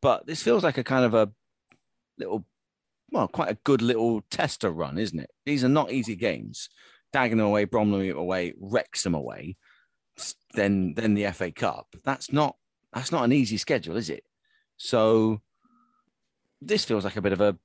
[0.00, 1.30] But this feels like a kind of a
[2.16, 2.46] little,
[3.10, 5.30] well, quite a good little tester run, isn't it?
[5.44, 6.70] These are not easy games.
[7.14, 9.67] Dagenham away, Bromley away, Wrexham away, s-
[10.54, 11.88] then then the FA Cup.
[12.04, 12.56] That's not
[12.92, 14.24] that's not an easy schedule, is it?
[14.76, 15.40] So
[16.60, 17.56] this feels like a bit of a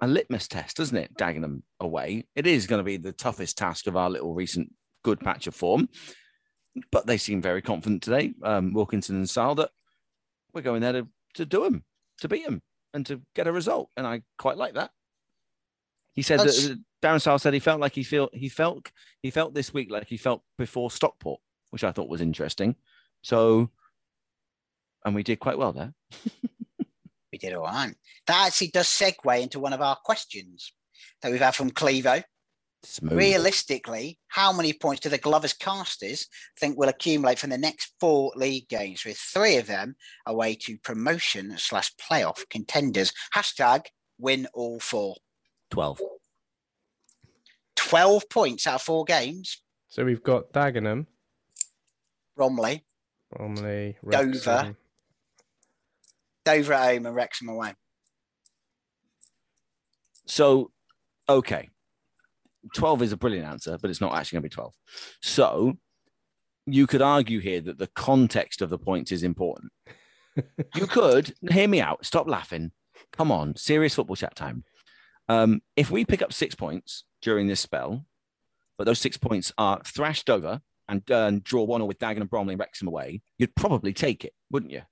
[0.00, 1.14] a litmus test, doesn't it?
[1.16, 2.24] Dagenham away.
[2.34, 4.72] It is going to be the toughest task of our little recent
[5.02, 5.88] good patch of form
[6.90, 9.70] but they seem very confident today, um, Wilkinson and Sarll, that
[10.52, 11.84] we're going there to, to do them,
[12.20, 12.62] to beat them,
[12.94, 13.90] and to get a result.
[13.96, 14.90] And I quite like that.
[16.12, 18.90] He said That's- that Darren Sarll said he felt like he feel he felt
[19.22, 22.76] he felt this week like he felt before Stockport, which I thought was interesting.
[23.22, 23.70] So,
[25.04, 25.94] and we did quite well there.
[27.32, 27.94] We did all right.
[28.26, 30.72] That actually does segue into one of our questions
[31.22, 32.24] that we've had from Clevo.
[32.82, 33.12] Smooth.
[33.12, 36.26] Realistically, how many points do the Glovers casters
[36.58, 39.96] think will accumulate from the next four league games, with three of them
[40.26, 43.12] away to promotion slash playoff contenders?
[43.34, 43.84] Hashtag
[44.18, 45.16] win all four.
[45.70, 46.00] Twelve.
[47.76, 49.62] 12 points out of four games.
[49.88, 51.06] So we've got Dagenham,
[52.36, 52.84] Bromley,
[53.30, 54.26] Bromley, Dover.
[54.26, 54.76] Wrexham.
[56.44, 57.74] Dover at home, and Wrexham away.
[60.26, 60.70] So,
[61.28, 61.68] okay.
[62.74, 64.74] 12 is a brilliant answer, but it's not actually going to be 12.
[65.22, 65.74] So,
[66.66, 69.72] you could argue here that the context of the points is important.
[70.74, 72.04] you could hear me out.
[72.04, 72.72] Stop laughing.
[73.12, 74.64] Come on, serious football chat time.
[75.28, 78.04] Um, if we pick up six points during this spell,
[78.78, 80.60] but those six points are thrashed over
[80.90, 84.24] and, uh, and draw one or with Dagenham, Bromley, and Wrexham away, you'd probably take
[84.24, 84.82] it, wouldn't you?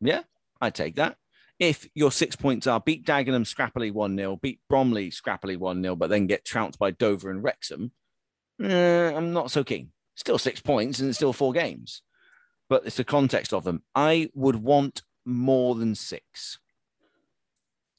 [0.00, 0.22] Yeah,
[0.60, 1.16] I'd take that.
[1.58, 5.96] If your six points are beat Dagenham scrappily 1 0, beat Bromley scrappily 1 0,
[5.96, 7.90] but then get trounced by Dover and Wrexham,
[8.62, 9.90] eh, I'm not so keen.
[10.14, 12.02] Still six points and still four games,
[12.68, 13.82] but it's the context of them.
[13.94, 16.58] I would want more than six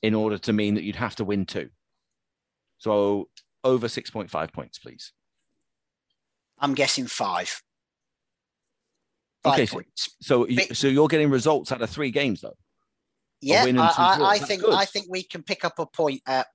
[0.02, 1.70] in order to mean that you'd have to win two.
[2.78, 3.30] So
[3.64, 5.12] over 6.5 points, please.
[6.60, 7.62] I'm guessing five.
[9.44, 10.16] Five Okay, so, points.
[10.22, 12.58] so, you, so you're getting results out of three games, though.
[13.42, 13.98] Yeah, I, I, draws.
[14.00, 14.74] I That's think good.
[14.74, 16.48] I think we can pick up a point at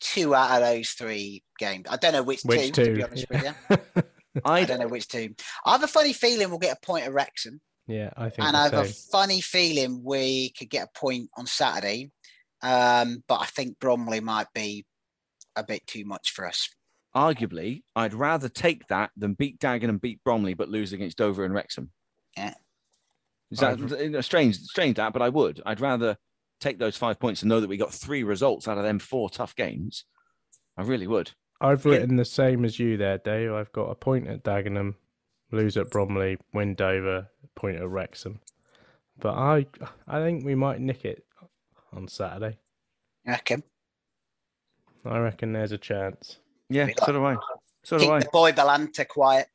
[0.00, 1.86] two out of those three games.
[1.90, 2.96] I don't know which, Which two, to two?
[2.96, 4.02] be honest with you.
[4.44, 5.34] I don't know which two.
[5.64, 8.56] I have a funny feeling we'll get a point at Wrexham, Yeah, I think and
[8.56, 12.10] I have a funny feeling we could get a point on Saturday.
[12.62, 14.84] Um, but I think Bromley might be
[15.56, 16.68] a bit too much for us.
[17.18, 21.44] Arguably, I'd rather take that than beat Dagenham and beat Bromley, but lose against Dover
[21.44, 21.90] and Wrexham.
[22.36, 22.54] Yeah.
[23.50, 24.56] Is that you know, strange?
[24.58, 25.60] Strange that, but I would.
[25.66, 26.16] I'd rather
[26.60, 29.28] take those five points and know that we got three results out of them four
[29.30, 30.04] tough games.
[30.76, 31.32] I really would.
[31.60, 33.52] I've written the same as you there, Dave.
[33.52, 34.94] I've got a point at Dagenham,
[35.50, 38.38] lose at Bromley, win Dover, point at Wrexham.
[39.18, 39.66] But I,
[40.06, 41.24] I think we might nick it
[41.92, 42.58] on Saturday.
[43.24, 43.64] You reckon?
[45.04, 46.38] I reckon there's a chance.
[46.70, 47.36] Yeah, so do I.
[47.84, 48.18] So do Keep I.
[48.20, 49.46] the boy Balanta quiet.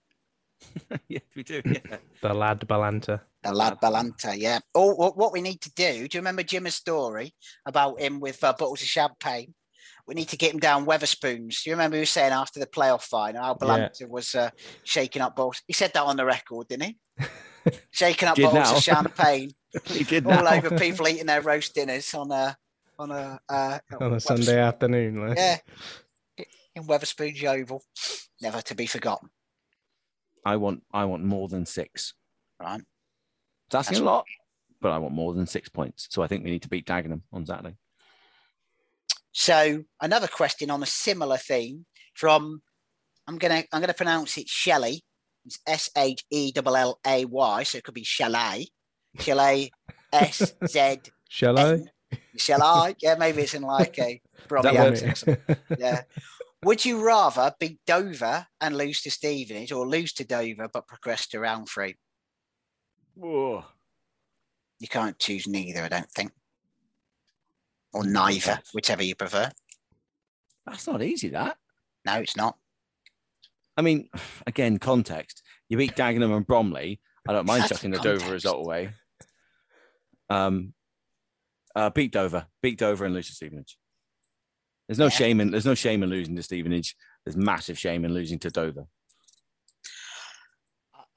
[1.08, 1.62] yeah, we do.
[1.66, 1.98] Yeah.
[2.22, 3.22] The lad Balanta.
[3.44, 4.60] The lad Balanta, yeah.
[4.74, 6.08] Oh, what, what we need to do?
[6.08, 7.34] Do you remember Jim's story
[7.66, 9.54] about him with uh, bottles of champagne?
[10.08, 11.64] We need to get him down Wetherspoons.
[11.64, 13.68] Do you remember he was saying after the playoff final, how Yeah.
[13.68, 14.50] Balanta was uh,
[14.84, 15.62] shaking up bottles?
[15.68, 16.84] He said that on the record, didn't
[17.20, 17.26] he?
[17.92, 18.78] shaking up Did bottles now.
[18.78, 19.52] of champagne
[19.86, 20.54] he did all now.
[20.56, 22.56] over people eating their roast dinners on a
[23.00, 25.16] on a uh, On a Sunday afternoon.
[25.28, 25.38] Like.
[25.38, 25.58] Yeah,
[26.76, 27.84] in Wetherspoons Oval,
[28.42, 29.30] never to be forgotten.
[30.46, 30.84] I want.
[30.94, 32.14] I want more than six.
[32.62, 32.82] Right.
[33.68, 34.26] It's asking That's a lot,
[34.82, 36.08] but I want more than six points.
[36.12, 37.76] So I think we need to beat Dagenham on Saturday.
[39.32, 42.62] So another question on a similar theme from
[43.28, 45.04] I'm gonna I'm gonna pronounce it Shelley.
[45.46, 48.70] It's S H E L L A Y, so it could be Shelley.
[49.20, 49.72] Shelley
[50.12, 50.98] S Z
[51.30, 51.80] Shall I?
[52.38, 52.96] Shall I?
[53.02, 55.40] Yeah, maybe it's in like a Bromley accent.
[55.80, 56.02] Yeah.
[56.64, 61.28] Would you rather beat Dover and lose to Stevenage or lose to Dover but progress
[61.28, 61.96] to round three?
[63.16, 63.66] Whoa.
[64.80, 66.32] You can't choose neither, I don't think.
[67.94, 69.52] Or neither, whichever you prefer.
[70.66, 71.30] That's not easy.
[71.30, 71.58] That.
[72.06, 72.58] No, it's not.
[73.78, 74.10] I mean,
[74.48, 75.44] again, context.
[75.70, 77.00] You beat Dagenham and Bromley.
[77.28, 78.92] I don't mind That's chucking the the Dover result away.
[80.30, 80.74] Um,
[81.76, 83.78] uh, beat Dover, beat Dover, and lose to Stevenage.
[84.88, 85.10] There's no Yeah.
[85.10, 86.96] shame in there's no shame in losing to Stevenage.
[87.26, 88.86] There's massive shame in losing to Dover.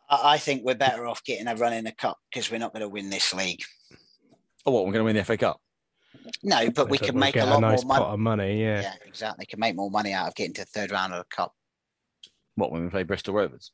[0.09, 2.73] I I think we're better off getting a run in the cup because we're not
[2.73, 3.63] going to win this league.
[4.65, 4.87] Oh, what?
[4.87, 5.61] We're going to win the FA Cup.
[6.43, 8.15] No, but we can make a lot nice more pot money.
[8.15, 8.61] of money.
[8.63, 8.81] Yeah.
[8.83, 9.47] Yeah, exactly.
[9.47, 11.53] Can make more money out of getting to the third round of the cup.
[12.57, 13.71] What when we play Bristol Rovers?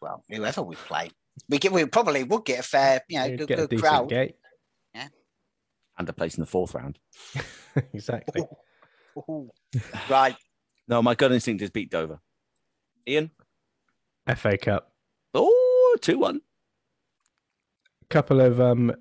[0.00, 1.10] Well, whoever we play,
[1.48, 3.88] we get, we probably would get a fair, you know, You'd good, get good decent
[3.88, 4.08] crowd.
[4.08, 4.36] gate.
[5.98, 6.98] And a place in the fourth round.
[7.94, 8.42] exactly.
[9.16, 9.50] Ooh.
[10.08, 10.36] Right.
[10.88, 12.20] No, my gut instinct is beat Dover.
[13.08, 13.30] Ian?
[14.36, 14.92] FA Cup.
[15.34, 16.40] Oh, 2 1.
[18.08, 18.92] couple of um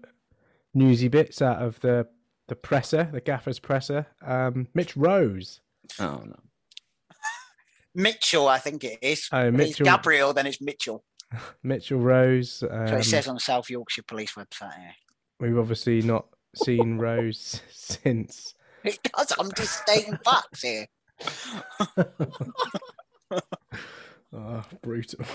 [0.73, 2.07] newsy bits out of the
[2.47, 4.05] the presser, the gaffer's presser.
[4.23, 5.61] Um, Mitch Rose.
[5.99, 6.35] Oh, no.
[7.95, 9.27] Mitchell, I think it is.
[9.31, 9.85] Oh, If it's Mitchell.
[9.85, 11.03] Gabriel, then it's Mitchell.
[11.63, 12.51] Mitchell Rose.
[12.51, 14.77] So Um, it says on the South Yorkshire Police website.
[14.77, 14.91] Yeah.
[15.39, 18.53] we've obviously not seen Rose since.
[18.85, 19.33] It does.
[19.39, 20.85] I'm just stating facts here.
[24.33, 25.25] Oh, brutal.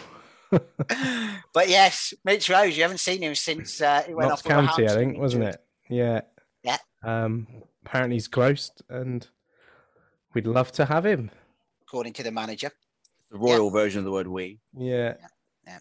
[0.51, 4.67] But yes, Mitch Rose, you haven't seen him since uh, he went Notts off with
[4.67, 5.57] County, I think, wasn't it?
[5.89, 6.21] Yeah.
[6.63, 6.79] Yeah.
[7.03, 7.47] Um,
[7.85, 9.27] apparently he's close, and
[10.35, 11.31] we'd love to have him.
[11.83, 12.71] According to the manager.
[13.31, 14.61] The royal version of the word we.
[14.77, 15.15] Yeah.
[15.67, 15.79] Yeah.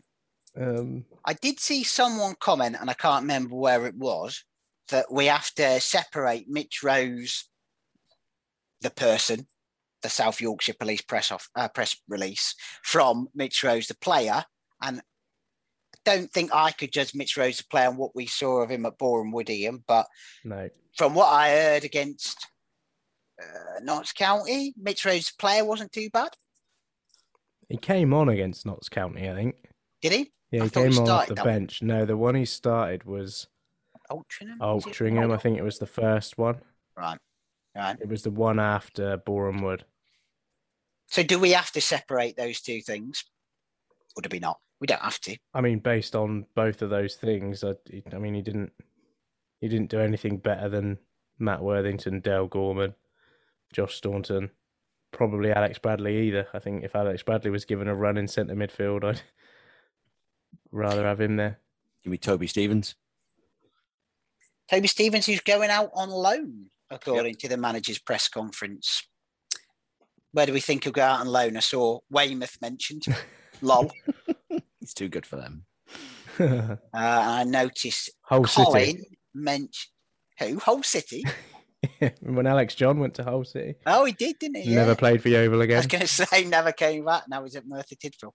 [0.58, 4.44] Um, I did see someone comment, and I can't remember where it was,
[4.90, 7.50] that we have to separate Mitch Rose,
[8.82, 9.48] the person,
[10.02, 14.44] the South Yorkshire Police press off uh, press release, from Mitch Rose, the player.
[14.82, 15.02] And I
[16.06, 18.86] don't think I could judge Mitch Rose, the player, on what we saw of him
[18.86, 19.84] at Boreham Wood, Ian.
[19.88, 20.08] But
[20.44, 20.70] no.
[20.96, 22.48] from what I heard against
[23.42, 26.30] uh, Notts County, Mitch Rose, the player, wasn't too bad.
[27.68, 29.56] He came on against Notts County, I think.
[30.02, 30.32] Did he?
[30.52, 31.54] Yeah, I he thought he came on off the that one.
[31.54, 31.82] bench.
[31.82, 33.48] No, the one he started was
[34.10, 34.58] Altrincham?
[34.60, 35.34] Altrincham.
[35.34, 36.62] I think it was the first one.
[36.98, 37.20] Right.
[37.76, 37.98] Right.
[38.00, 39.86] It was the one after Boreham Wood.
[41.08, 43.24] So do we have to separate those two things?
[44.16, 44.60] Or do we not?
[44.80, 45.38] We don't have to.
[45.54, 47.74] I mean, based on both of those things, I,
[48.14, 48.72] I mean, he didn't
[49.60, 50.98] he didn't do anything better than
[51.38, 52.96] Matt Worthington, Dale Gorman,
[53.74, 54.52] Josh Staunton,
[55.12, 56.48] probably Alex Bradley either.
[56.54, 59.22] I think if Alex Bradley was given a run in centre midfield, I'd
[60.72, 61.60] rather have him there.
[62.04, 62.96] Give me Toby Stevens.
[64.70, 69.04] Toby Stevens, who's going out on loan, according to the manager's press conference.
[70.32, 71.58] Where do we think he'll go out on loan?
[71.58, 73.04] I saw Weymouth mentioned.
[73.62, 73.92] Lol.
[74.80, 75.66] He's too good for them.
[76.42, 78.64] Uh, I noticed Hull City.
[78.64, 79.04] Colin
[79.36, 79.74] mentioned
[80.40, 80.58] who?
[80.60, 81.26] Whole City.
[82.22, 84.74] when Alex John went to Hull City, Oh, he did, didn't he?
[84.74, 84.96] never Yeah.
[84.96, 85.76] played for Yeovil again.
[85.76, 87.24] I was going to say never came back.
[87.28, 88.32] Now he's at Merthyr Tydfil.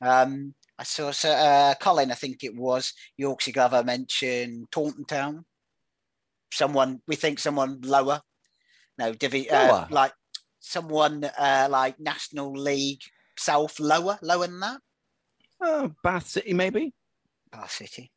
[0.00, 2.10] Um, I saw so, uh, Colin.
[2.10, 5.44] I think it was Yorkshire Glover mentioned Taunton Town.
[6.52, 8.20] Someone we think someone lower.
[8.98, 10.12] No, divi- uh, like
[10.58, 13.00] someone uh, like National League
[13.38, 14.80] South lower, lower than that.
[15.60, 16.92] Uh, Bath City, maybe.
[17.52, 18.10] Bath City.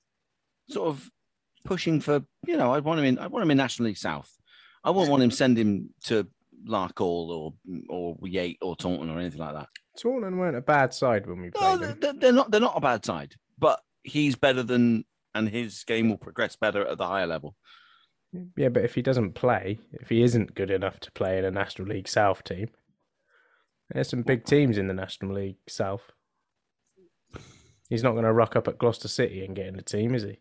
[0.69, 1.09] Sort of
[1.63, 3.19] pushing for, you know, I'd want him in.
[3.19, 4.29] I want him in National League South.
[4.83, 6.27] I wouldn't want him send him to
[6.67, 7.53] Larkhall or
[7.89, 9.69] or Yate or Taunton or anything like that.
[9.97, 11.99] Taunton weren't a bad side when we played they're, them.
[11.99, 12.51] they're- they're not.
[12.51, 15.05] They're not a bad side, but he's better than,
[15.35, 17.55] and his game will progress better at the higher level.
[18.55, 21.51] Yeah, but if he doesn't play, if he isn't good enough to play in a
[21.51, 22.69] National League South team,
[23.91, 26.01] there's some big teams in the National League South.
[27.89, 30.23] He's not going to rock up at Gloucester City and get in the team, is
[30.23, 30.39] he?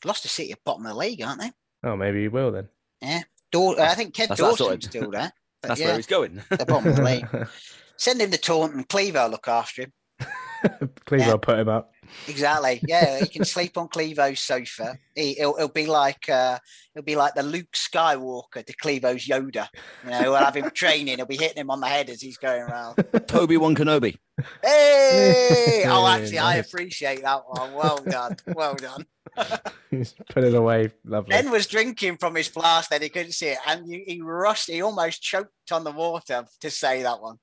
[0.00, 1.52] Gloucester City are bottom of the league, aren't they?
[1.84, 2.68] Oh, maybe he will then.
[3.00, 3.22] Yeah.
[3.52, 4.84] Daw- I think Kev That's Dawson's sorted.
[4.84, 5.32] still there.
[5.62, 6.42] That's yeah, where he's going.
[6.50, 7.26] they're bottom of the league.
[7.96, 8.84] Send him to Taunton.
[8.84, 9.92] Clevo will look after him.
[11.06, 11.36] Cleveland Yeah.
[11.40, 11.92] put him up.
[12.28, 12.80] Exactly.
[12.86, 14.98] Yeah, he can sleep on Clevo's sofa.
[15.14, 16.58] He, he'll, he'll be like uh,
[16.94, 19.68] he'll be like the Luke Skywalker to Clevo's Yoda.
[20.04, 21.16] You know, we'll have him training.
[21.16, 22.96] He'll be hitting him on the head as he's going around.
[23.26, 24.16] Toby One Kenobi.
[24.62, 25.52] Hey!
[25.88, 27.72] Oh, actually, I appreciate that one.
[27.72, 28.36] Well done.
[28.54, 29.06] Well done.
[29.90, 30.90] He's put it away.
[31.04, 31.30] Lovely.
[31.30, 34.68] Ben was drinking from his flask, then he couldn't see it, and he, he rushed.
[34.68, 37.38] He almost choked on the water to say that one.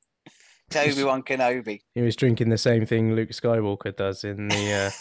[0.74, 1.82] Toby One Kenobi.
[1.95, 4.91] He was drinking the same thing Luke Skywalker does in the uh,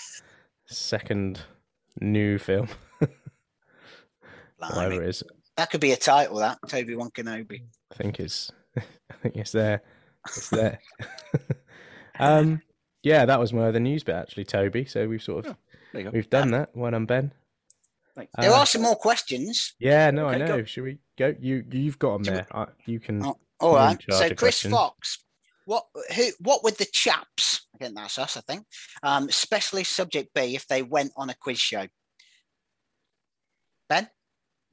[0.66, 1.40] second
[2.00, 2.68] new film.
[4.58, 5.22] Whatever it is.
[5.56, 6.36] That could be a title.
[6.38, 7.62] That Toby One Kenobi.
[7.90, 8.82] I think it's I
[9.22, 9.82] think it's there.
[10.26, 10.78] It's there.
[12.18, 12.62] um
[13.02, 14.84] yeah, that was my other news bit actually, Toby.
[14.84, 15.56] So we've sort of
[15.92, 16.10] There go.
[16.10, 16.70] we've done that.
[16.74, 17.32] Well done, Ben.
[18.14, 19.74] There Uh, are some more questions.
[19.80, 20.46] Yeah, no, I know.
[20.46, 20.64] go.
[20.64, 21.34] Should we go?
[21.40, 22.46] You you've got them Should we- there.
[22.56, 23.24] I, you can.
[23.24, 23.98] Oh, all right.
[24.10, 24.62] So Chris.
[24.62, 25.18] Fox,
[25.64, 25.84] what
[26.16, 27.66] who what would the chaps?
[27.74, 28.36] I think that's us.
[28.36, 28.64] I think.
[29.02, 31.86] Um, specialist subject B if they went on a quiz show.
[33.88, 34.08] Ben,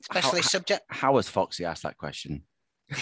[0.03, 0.81] specialist subject.
[0.89, 2.43] How has Foxy asked that question?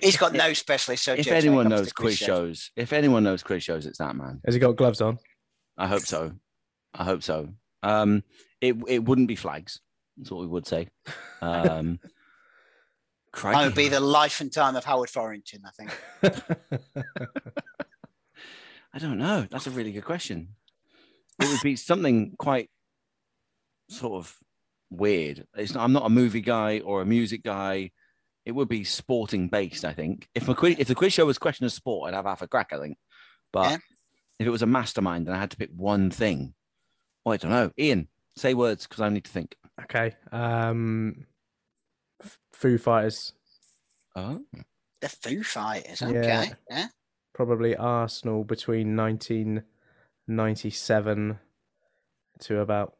[0.00, 1.26] He's got no specialist subject.
[1.26, 2.26] If anyone comes to knows quiz shows.
[2.28, 4.40] shows, if anyone knows quiz shows, it's that man.
[4.44, 5.18] Has he got gloves on?
[5.76, 6.32] I hope so.
[6.94, 7.48] I hope so.
[7.82, 8.22] Um,
[8.60, 9.80] it it wouldn't be flags.
[10.16, 10.88] That's what we would say.
[11.42, 12.00] Um,
[13.44, 16.80] I would be the life and time of Howard Forinton, I think.
[18.92, 19.46] I don't know.
[19.50, 20.48] That's a really good question.
[21.40, 22.70] It would be something quite
[23.90, 24.34] sort of
[24.90, 25.46] weird.
[25.56, 27.90] It's not, I'm not a movie guy or a music guy.
[28.46, 30.28] It would be sporting based, I think.
[30.34, 32.48] If, my, quiz- if the quiz show was question of sport, I'd have half a
[32.48, 32.96] crack, I think.
[33.52, 33.76] But Yeah.
[34.38, 36.54] if it was a mastermind and I had to pick one thing,
[37.24, 37.72] well, I don't know.
[37.78, 39.56] Ian, say words because I need to think.
[39.82, 40.14] Okay.
[40.32, 41.26] Um, F-
[42.52, 43.32] Foo Fighters.
[44.14, 44.42] Oh.
[45.00, 46.02] The Foo Fighters.
[46.02, 46.52] Okay.
[46.70, 46.86] Yeah.
[47.34, 51.38] Probably Arsenal between 1997
[52.40, 52.94] to about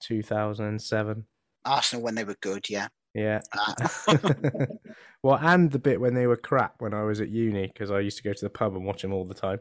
[0.00, 1.26] 2007.
[1.64, 2.68] Arsenal when they were good.
[2.68, 2.88] Yeah.
[3.14, 3.40] Yeah.
[3.52, 3.88] Uh,
[5.22, 8.00] well, and the bit when they were crap when I was at uni because I
[8.00, 9.60] used to go to the pub and watch them all the time.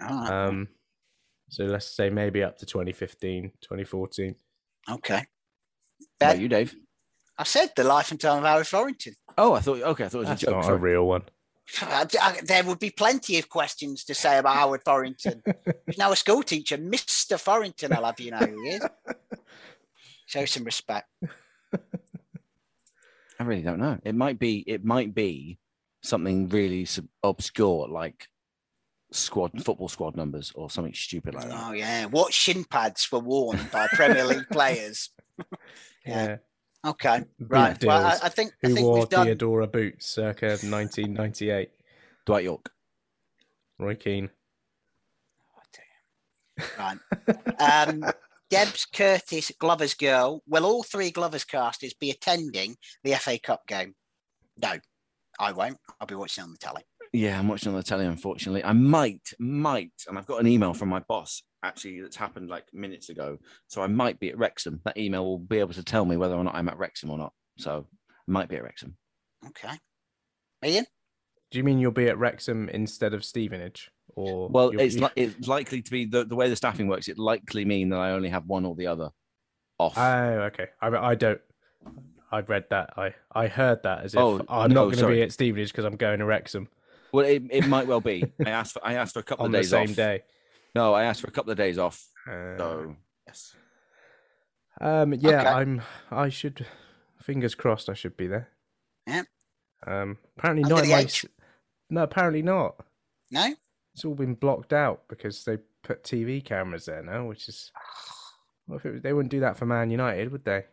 [0.00, 0.46] all right.
[0.46, 0.68] Um,
[1.50, 4.34] so let's say maybe up to 2015, 2014.
[4.90, 5.14] okay.
[5.14, 5.22] how
[6.30, 6.74] about you, Dave?
[7.38, 9.14] I said the life and time of Howard Forinton.
[9.36, 10.62] Oh, I thought, okay, I thought it was That's a joke.
[10.62, 11.22] not a real one.
[11.82, 15.42] I- I- There would be plenty of questions to say about Howard Forinton.
[15.86, 17.36] He's now a school teacher, Mr.
[17.42, 17.92] Forinton.
[17.92, 18.86] I'll have you know who he is.
[20.26, 21.08] Show some respect.
[23.40, 23.98] I really don't know.
[24.04, 24.62] It might be.
[24.66, 25.58] It might be
[26.02, 28.28] something really sub- obscure, like
[29.10, 31.64] squad football squad numbers or something stupid like that.
[31.68, 35.10] Oh yeah, what shin pads were worn by Premier League players?
[36.06, 36.36] Yeah.
[36.84, 37.84] Okay, Boot right.
[37.84, 38.18] Well, I.
[38.22, 39.26] I think I Who think wore we've done.
[39.26, 41.70] Diadora boots circa 1998?
[42.26, 42.70] Dwight Yorke.
[43.78, 44.30] Roy Keane.
[46.78, 46.98] Right.
[47.58, 48.04] Um,
[48.50, 50.42] Debs Curtis, Glover's girl.
[50.46, 53.94] Will all three Glover's casters be attending the FA Cup game?
[54.62, 54.74] No,
[55.40, 55.78] I won't.
[56.00, 56.82] I'll be watching on the telly.
[57.12, 58.06] Yeah, I'm watching on the telly.
[58.06, 62.48] Unfortunately, I might, might, and I've got an email from my boss actually that's happened
[62.48, 63.38] like minutes ago.
[63.68, 64.80] So I might be at Wrexham.
[64.84, 67.18] That email will be able to tell me whether or not I'm at Wrexham or
[67.18, 67.32] not.
[67.58, 68.96] So I might be at Wrexham.
[69.48, 69.76] Okay.
[70.64, 70.86] Ian?
[71.50, 73.90] Do you mean you'll be at Wrexham instead of Stevenage?
[74.16, 77.08] Or Well, it's li- it's likely to be the, the way the staffing works.
[77.08, 79.10] It likely mean that I only have one or the other
[79.78, 79.94] off.
[79.96, 80.68] Oh, okay.
[80.80, 81.40] I, I don't.
[82.30, 82.90] I've read that.
[82.96, 85.32] I, I heard that as if Oh, I'm no, not oh, going to be at
[85.32, 86.68] Stevenage because I'm going to Wrexham
[87.14, 88.24] well, it, it might well be.
[88.44, 89.96] I asked for I asked for a couple on of the days same off.
[89.96, 90.22] day.
[90.74, 92.04] No, I asked for a couple of days off.
[92.26, 92.96] Uh, So
[93.26, 93.54] yes.
[94.80, 95.48] Um, yeah, Okay.
[95.48, 95.82] I'm.
[96.10, 96.66] I should.
[97.20, 97.88] Fingers crossed.
[97.88, 98.48] I should be there.
[99.06, 99.22] Yeah.
[99.86, 100.18] Um.
[100.36, 100.84] Apparently Under not.
[100.84, 101.06] in my
[101.90, 102.76] No, apparently not.
[103.30, 103.54] No?
[103.94, 107.70] It's all been blocked out because they put TV cameras there now, which is.
[108.66, 110.64] Well, if it was, they wouldn't do that for Man United, would they?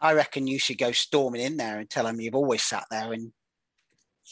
[0.00, 3.12] I reckon you should go storming in there and tell them you've always sat there
[3.12, 3.32] and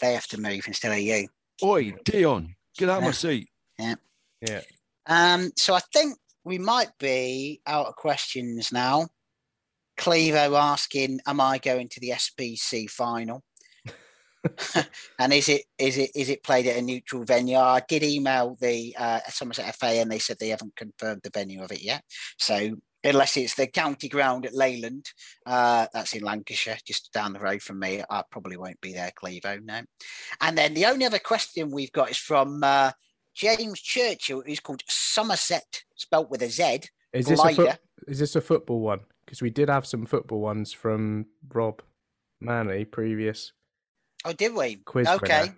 [0.01, 1.29] they have to move instead of you.
[1.63, 3.49] Oi, Dion, get out of my seat.
[3.79, 3.95] Yeah.
[4.41, 4.61] Yeah.
[5.07, 9.09] Um, so I think we might be out of questions now.
[9.99, 13.43] Clevo asking, "Am I going to the SBC final?"
[15.19, 17.57] and is it is it is it played at a neutral venue?
[17.57, 21.63] I did email the uh, Somerset FA, and they said they haven't confirmed the venue
[21.63, 22.03] of it yet.
[22.39, 25.07] So unless it's the county ground at Leyland,
[25.47, 29.11] uh, that's in Lancashire, just down the road from me, I probably won't be there,
[29.21, 29.63] Clevo.
[29.63, 29.81] No.
[30.41, 32.93] And then the only other question we've got is from uh,
[33.35, 36.81] James Churchill, who's called Somerset, spelt with a Z.
[37.13, 39.01] Is this a foot, Is this a football one?
[39.25, 41.83] Because we did have some football ones from Rob
[42.41, 43.53] Manley previous.
[44.25, 44.77] Oh, did we?
[44.77, 45.41] Quiz okay.
[45.43, 45.57] winner.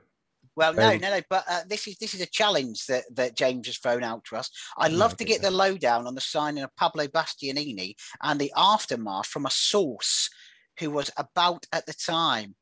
[0.56, 1.20] Well, no, Um, no, no.
[1.28, 4.36] But uh, this is this is a challenge that that James has thrown out to
[4.36, 4.50] us.
[4.78, 9.26] I'd love to get the lowdown on the signing of Pablo Bastianini and the aftermath
[9.26, 10.30] from a source
[10.78, 12.54] who was about at the time.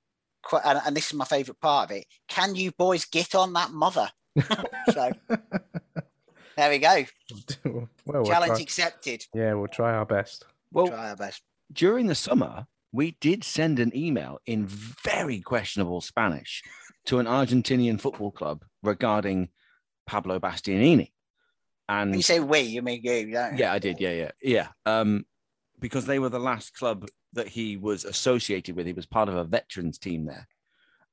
[0.64, 2.06] And, and this is my favourite part of it.
[2.28, 4.10] Can you boys get on that mother?
[4.92, 5.12] So
[6.56, 7.04] there we go.
[7.64, 9.24] well, we'll Challenge try- accepted.
[9.34, 10.44] Yeah, we'll try our best.
[10.70, 11.42] Well, Try our best.
[11.72, 16.62] during the summer, we did send an email in very questionable Spanish
[17.06, 19.48] to an Argentinian football club regarding
[20.06, 21.10] Pablo Bastianini.
[21.88, 23.58] And When you say we, you mean you, don't you?
[23.58, 24.00] yeah, I did.
[24.00, 24.68] Yeah, yeah, yeah.
[24.86, 25.26] Um,
[25.80, 28.86] because they were the last club that he was associated with.
[28.86, 30.46] He was part of a veterans team there.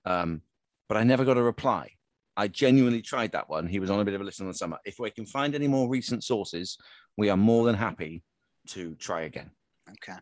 [0.05, 0.41] Um,
[0.88, 1.91] but I never got a reply.
[2.40, 3.68] I genuinely tried that one.
[3.68, 4.78] He was on a bit of a list in the summer.
[4.86, 6.78] If we can find any more recent sources,
[7.18, 8.24] we are more than happy
[8.70, 9.52] to try again.
[9.92, 10.18] Okay.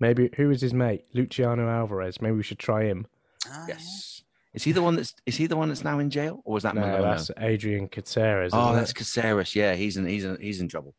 [0.00, 1.04] Maybe who is his mate?
[1.14, 2.20] Luciano Alvarez.
[2.20, 3.06] Maybe we should try him.
[3.48, 4.22] Ah, Yes.
[4.52, 6.64] Is he the one that's is he the one that's now in jail, or was
[6.64, 7.02] that No, Malone?
[7.02, 8.50] that's Adrian Caceres.
[8.52, 8.96] oh, that's it?
[8.96, 9.54] Caceres.
[9.54, 10.94] Yeah, he's in he's in he's in trouble.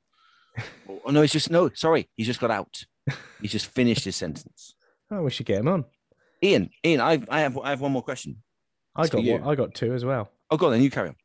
[0.89, 1.69] oh no, he's just no.
[1.75, 2.81] Sorry, he's just got out.
[3.41, 4.73] He's just finished his sentence.
[5.11, 5.83] Oh, we should get him on.
[6.41, 8.41] Ian, Ian, I've, I have I have one more question.
[8.95, 10.29] I It's got one, I got two as well.
[10.49, 10.81] Oh, go on then.
[10.81, 11.15] You carry on.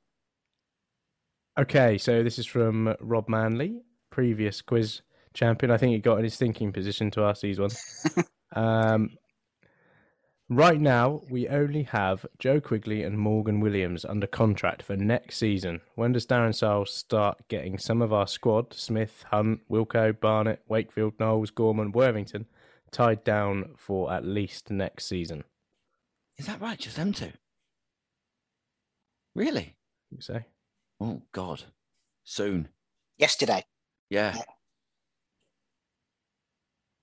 [1.59, 5.01] Okay, so this is from Rob Manley, previous quiz
[5.33, 5.71] champion.
[5.71, 7.79] I think he got in his thinking position to ask these ones.
[8.55, 9.11] um,
[10.51, 15.81] right now, we only have Joe Quigley and Morgan Williams under contract for next season.
[15.95, 21.15] When does Darren Siles start getting some of our squad, Smith, Hunt, Wilco, Barnett, Wakefield,
[21.19, 22.47] Knowles, Gorman, Worthington,
[22.91, 25.45] tied down for at least next season?
[26.37, 26.79] Is that right?
[26.79, 27.33] Just them two?
[29.37, 29.77] Really?
[30.11, 30.47] You say?
[30.99, 31.63] Oh God,
[32.25, 32.69] soon.
[33.19, 33.65] Yesterday.
[34.09, 34.35] Yeah.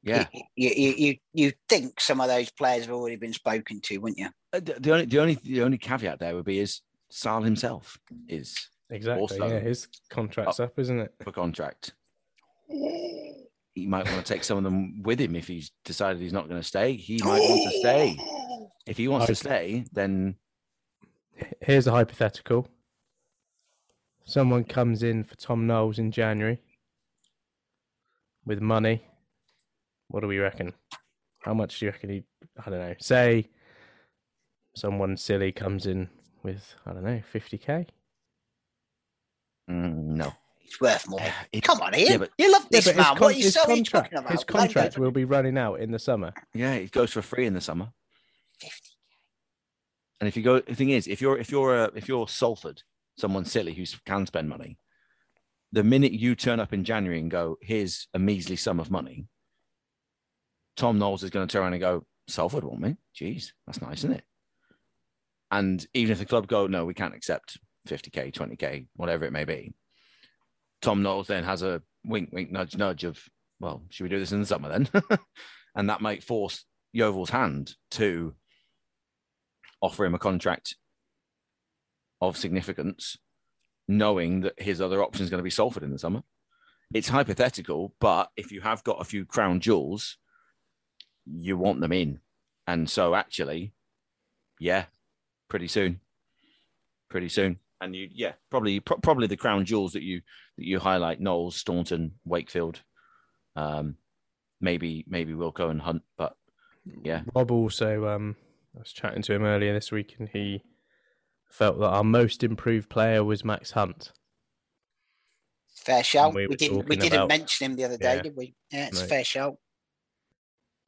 [0.02, 0.26] Yeah.
[0.56, 4.18] You, you, you, you think some of those players have already been spoken to, wouldn't
[4.18, 4.30] you?
[4.52, 6.82] Uh, The the only the only the only caveat there would be is
[7.12, 8.56] Sarll himself is
[8.90, 9.22] Exactly.
[9.22, 11.14] also yeah, his contract's up, isn't it?
[11.22, 11.94] for contract.
[12.68, 16.50] He might want to take some of them with him if he's decided he's not
[16.50, 16.96] going to stay.
[16.96, 18.18] He might want to stay.
[18.88, 20.36] If he wants to stay, then
[21.62, 22.68] Here's a hypothetical.
[24.26, 26.60] Someone comes in for Tom Knowles in January
[28.46, 29.04] with money.
[30.08, 30.74] What do we reckon?
[31.42, 32.24] How much do you reckon he?
[32.66, 32.96] I don't know.
[33.00, 33.50] Say
[34.76, 36.10] someone silly comes in
[36.44, 37.88] with I don't know, fifty k.
[39.70, 40.34] mm, no.
[40.64, 41.20] It's worth more.
[41.52, 42.12] It- Come on, Ian.
[42.12, 43.06] yeah, but- you love this his, man.
[43.06, 44.32] con- what are you, his so what are you contract, talking about?
[44.32, 46.34] his Like, contract will be running out in the summer.
[46.54, 47.90] Yeah, it goes for free in the summer.
[48.60, 48.90] 50.
[50.24, 52.82] And if you go, the thing is, if you're if you're a, if you're Salford,
[53.18, 54.78] someone silly who can spend money,
[55.74, 59.28] the minute you turn up in January and go, "Here's a measly sum of money,"
[60.78, 62.96] Tom Knowles is going to turn around and go, "Salford want me?
[63.14, 64.24] Jeez, that's nice, isn't it?"
[65.52, 67.58] And even if the club go, "No, we can't accept
[67.90, 69.74] 50k, 20k, whatever it may be,"
[70.82, 73.22] Tom Knowles then has a wink, wink, nudge, nudge of,
[73.60, 74.90] "Well, should we do this in the summer then?"
[75.76, 76.64] and that might force
[76.94, 78.34] Yeovil's hand to
[79.84, 80.78] offer him a contract
[82.22, 83.18] of significance,
[83.88, 86.24] knowing that his other option is going to be Salford in the summer.
[86.94, 90.18] It's hypothetical, but if you have got a few crown jewels,
[91.26, 92.20] you want them in.
[92.66, 93.74] And so, actually,
[94.58, 94.86] yeah,
[95.50, 96.00] pretty soon,
[97.10, 97.60] pretty soon.
[97.82, 100.22] And you, yeah, probably, pro- probably the crown jewels that you
[100.58, 102.80] that you highlight: Knowles, Staunton, Wakefield,
[103.58, 103.98] um,
[104.62, 106.04] maybe maybe Wilco and Hunt.
[106.18, 106.38] But
[107.04, 108.38] yeah, Rob also, um,
[108.76, 110.64] I was chatting to him earlier this week, and he
[111.52, 114.12] felt that our most improved player was Max Hunt.
[115.76, 116.34] Fair shout.
[116.34, 116.88] we We, didn't.
[116.88, 118.22] We didn't about- mention him the other day, Yeah.
[118.22, 118.56] did we?
[118.72, 119.06] Yeah, it's No.
[119.06, 119.58] a fair shout.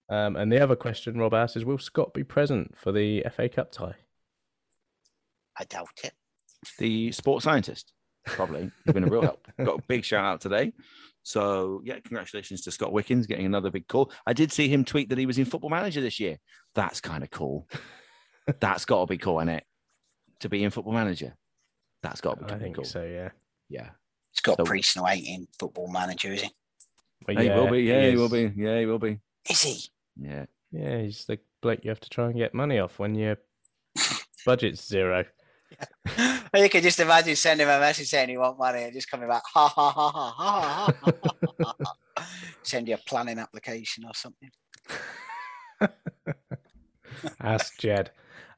[0.10, 3.50] Um, and the other question Rob asked is, will Scott be present for the FA
[3.50, 3.96] Cup tie?
[5.58, 6.14] I doubt it.
[6.80, 7.94] the sports scientist.
[8.26, 9.46] Probably he's been a real help.
[9.64, 10.74] Got a big shout out today.
[11.28, 14.12] So yeah, congratulations to Scott Wickens getting another big call.
[14.28, 16.38] I did see him tweet that he was in Football Manager this year.
[16.76, 17.68] That's kind of cool.
[18.60, 19.64] That's got to be cool, is it?
[20.42, 21.36] To be in Football Manager.
[22.04, 22.86] That's got to be I kinda think cool.
[22.86, 23.30] so, yeah.
[23.70, 23.90] Yeah.
[24.34, 26.50] Scott So- Priest no ain't in football manager, is he?
[27.28, 27.82] Well, Yeah, he will be.
[27.82, 28.20] Yeah, he, is.
[28.20, 28.54] will be.
[28.56, 29.20] Yeah, he will be.
[29.50, 29.80] Is he?
[30.22, 30.46] Yeah.
[30.72, 33.38] Yeah, he's the bloke you have to try and get money off when your
[34.46, 35.26] budget's zero.
[36.56, 39.28] You can just imagine sending him a message saying you want money and just coming
[39.28, 41.14] back, ha ha ha ha ha ha.
[41.64, 41.94] ha, ha.
[42.64, 44.50] Send you a planning application or something.
[47.42, 48.12] Ask Jed.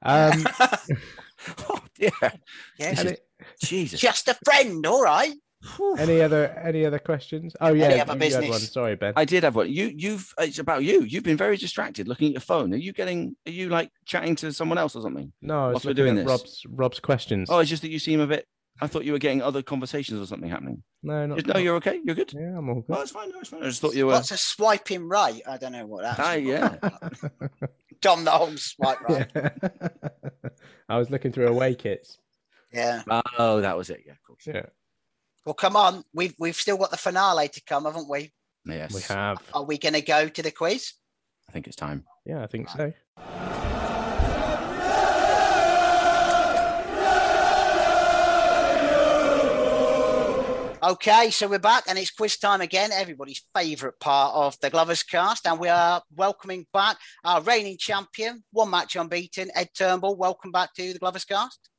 [0.03, 0.45] Um,
[1.69, 2.09] Oh, yeah.
[2.77, 3.17] Yes, any,
[3.61, 3.99] Jesus.
[3.99, 5.33] just a friend, all right.
[5.97, 7.55] Any other any other questions?
[7.59, 8.19] Oh yeah, Any other you had one.
[8.19, 8.71] business?
[8.71, 9.13] Sorry, Ben.
[9.15, 9.71] I did have one.
[9.71, 10.33] You, you've.
[10.39, 11.01] It's about you.
[11.03, 12.73] You've been very distracted, looking at your phone.
[12.73, 13.35] Are you getting?
[13.47, 15.31] Are you like chatting to someone else or something?
[15.41, 16.31] no, I was whilst we're looking doing at this?
[16.31, 17.49] Rob's Rob's questions.
[17.51, 18.45] Oh, it's just that you seem a bit.
[18.79, 20.83] I thought you were getting other conversations or something happening.
[21.01, 21.99] no, not, Just- no, you're okay.
[22.05, 22.31] You're good.
[22.31, 23.01] yeah, I'm all No, good.
[23.01, 23.31] it's fine.
[23.31, 23.63] No, it's fine.
[23.63, 24.11] I just thought you were.
[24.13, 25.41] What's a swiping right?
[25.49, 26.19] I don't know what that's.
[26.19, 26.75] Ah, yeah.
[28.01, 29.27] Tom the whole swipe right.
[29.35, 29.49] Yeah.
[30.89, 32.19] I was looking through away kits.
[32.71, 33.01] Yeah.
[33.39, 34.03] Oh, that was it.
[34.05, 34.37] Yeah, cool.
[34.45, 34.67] Yeah,
[35.47, 36.03] Well, come on.
[36.13, 38.33] We've we've still got the finale to come, haven't we?
[38.65, 39.41] Yes, we have.
[39.53, 40.91] Are we going to go to the quiz?
[41.47, 42.03] I think it's time.
[42.25, 42.91] Yeah, I think so.
[50.83, 55.03] Okay, so we're back and it's quiz time again, everybody's favourite part of the Glovers
[55.03, 55.47] cast.
[55.47, 60.17] And we are welcoming back our reigning champion, one match unbeaten, Ed Turnbull.
[60.17, 61.69] Welcome back to the Glovers cast.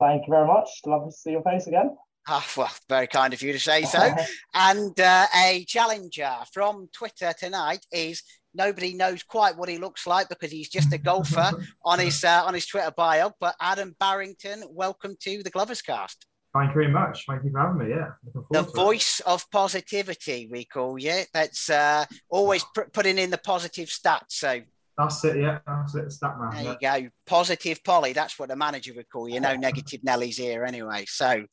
[0.00, 0.68] Thank you very much.
[0.86, 1.96] Love to see your face again.
[2.26, 4.14] Ah, well, very kind of you to say so.
[4.54, 8.22] and uh, a challenger from Twitter tonight is
[8.54, 11.50] nobody knows quite what he looks like because he's just a golfer
[11.84, 13.30] on his uh, on his Twitter bio.
[13.40, 16.26] But Adam Barrington, welcome to the Glovers cast.
[16.54, 17.24] Thank you very much.
[17.28, 17.90] Thank you for having me.
[17.90, 18.10] Yeah,
[18.52, 18.74] The to it.
[18.76, 21.22] voice of positivity, we call you.
[21.34, 24.28] That's uh, always pr- putting in the positive stats.
[24.30, 24.60] So
[24.96, 25.58] That's it, yeah.
[25.66, 26.50] That's it, stat man.
[26.52, 26.96] There yeah.
[26.96, 27.08] you go.
[27.26, 28.12] Positive Polly.
[28.12, 29.40] That's what the manager would call you.
[29.40, 31.04] No negative Nellies here anyway.
[31.08, 31.44] So,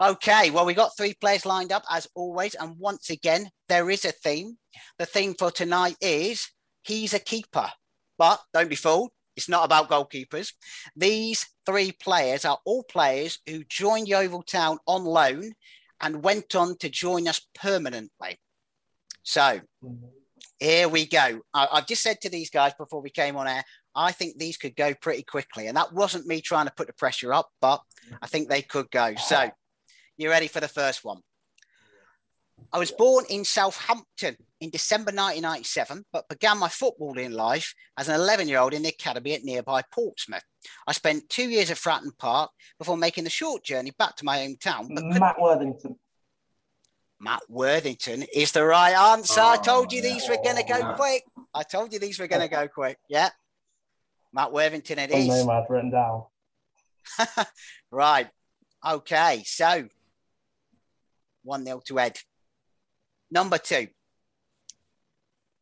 [0.00, 0.50] okay.
[0.50, 2.54] Well, we got three players lined up as always.
[2.54, 4.58] And once again, there is a theme.
[4.98, 6.50] The theme for tonight is
[6.82, 7.70] he's a keeper.
[8.18, 9.10] But don't be fooled.
[9.34, 10.52] It's not about goalkeepers.
[10.94, 15.52] These three players are all players who joined Yeovil Town on loan
[16.02, 18.38] and went on to join us permanently.
[19.22, 19.98] So, mm.
[20.60, 21.40] Here we go.
[21.54, 24.56] I, have just said to these guys before we came on air, I think these
[24.56, 25.66] could go pretty quickly.
[25.66, 27.80] And that wasn't me trying to put the pressure up, but
[28.22, 29.14] I think they could go.
[29.16, 29.50] So,
[30.16, 31.20] you ready for the first one?
[32.72, 38.14] I was born in Southampton in December 1997, but began my footballing life as an
[38.14, 40.44] 11 year old in the academy at nearby Portsmouth.
[40.86, 44.38] I spent two years at Fratton Park before making the short journey back to my
[44.38, 44.94] hometown.
[44.94, 45.96] But Matt Worthington.
[47.20, 49.42] Matt Worthington is the right answer.
[49.42, 51.22] I told you these were going to go oh, quick.
[51.54, 52.98] I told you these were going to go quick.
[53.08, 53.28] Yeah.
[54.32, 55.28] Matt Worthington it is.
[55.28, 56.24] name I've written down.
[57.90, 58.28] right.
[58.86, 59.42] Okay.
[59.44, 59.86] So
[61.42, 62.18] 1 0 to Ed.
[63.30, 63.88] Number two.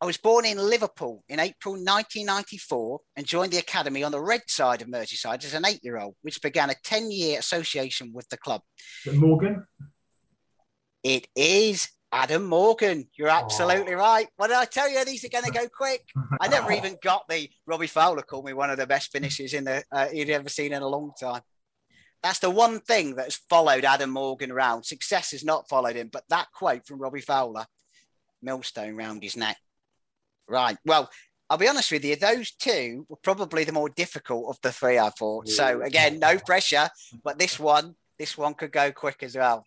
[0.01, 4.43] I was born in Liverpool in April 1994 and joined the academy on the red
[4.47, 8.29] side of Merseyside as an eight year old, which began a 10 year association with
[8.29, 8.61] the club.
[9.13, 9.67] Morgan?
[11.09, 13.09] It is Adam Morgan.
[13.17, 13.97] You're absolutely oh.
[13.99, 14.29] right.
[14.37, 15.03] What did I tell you?
[15.07, 16.05] These are going to go quick.
[16.39, 19.65] I never even got the Robbie Fowler called me one of the best finishes in
[19.65, 21.41] the uh, he'd ever seen in a long time.
[22.23, 24.83] That's the one thing that's followed Adam Morgan around.
[24.83, 27.65] Success has not followed him, but that quote from Robbie Fowler,
[28.43, 29.57] millstone round his neck.
[30.47, 30.77] Right.
[30.85, 31.09] Well,
[31.49, 34.99] I'll be honest with you, those two were probably the more difficult of the three,
[34.99, 35.49] I thought.
[35.49, 36.91] So again, no pressure,
[37.25, 39.65] but this one, this one could go quick as well.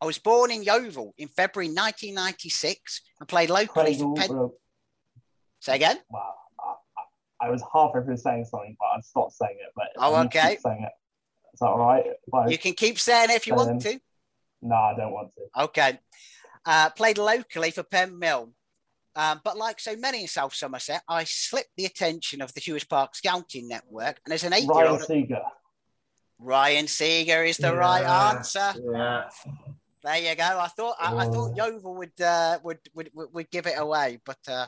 [0.00, 4.50] I was born in Yeovil in February 1996 and played locally for Penn.
[5.60, 5.98] Say again?
[6.10, 6.34] Wow.
[7.40, 9.72] I, I was halfway through saying something, but I stopped saying it.
[9.74, 10.58] But oh, okay.
[10.62, 10.92] Saying it.
[11.54, 12.04] Is that all right?
[12.34, 13.98] I, you can keep saying it if you want to.
[14.60, 15.62] No, I don't want to.
[15.64, 15.98] Okay.
[16.64, 18.52] Uh, played locally for Penn Mill.
[19.14, 22.86] Um, but like so many in South Somerset, I slipped the attention of the Huish
[22.86, 24.20] Park Scouting Network.
[24.26, 25.00] And as an eight year old.
[25.00, 25.42] Ryan Seager.
[26.38, 28.74] Ryan Seager is the yeah, right answer.
[28.92, 29.24] Yeah.
[30.06, 30.44] There you go.
[30.44, 31.54] I thought I, I thought oh.
[31.56, 34.66] Yeovil would, uh, would, would would give it away, but uh,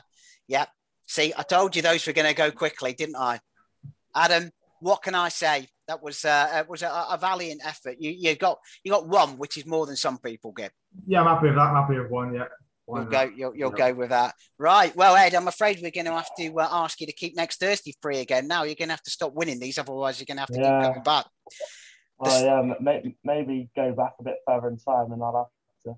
[0.49, 0.65] yeah.
[1.07, 3.39] See, I told you those were going to go quickly, didn't I?
[4.13, 5.69] Adam, what can I say?
[5.87, 7.95] That was uh, was a, a, valiant effort.
[7.99, 10.73] You you got you got one, which is more than some people get.
[11.07, 11.61] Yeah, I'm happy with that.
[11.61, 12.33] I'm happy with one.
[12.33, 12.45] Yeah.
[12.89, 13.31] You'll go.
[13.33, 14.93] You'll, you'll go with that, right?
[14.93, 17.61] Well, Ed, I'm afraid we're going to have to uh, ask you to keep next
[17.61, 18.47] Thursday free again.
[18.47, 20.59] Now you're going to have to stop winning these, otherwise you're going to have to
[20.59, 20.81] yeah.
[20.81, 21.27] keep coming back.
[22.21, 25.49] Oh yeah, maybe, maybe go back a bit further in time, and I'll
[25.85, 25.95] have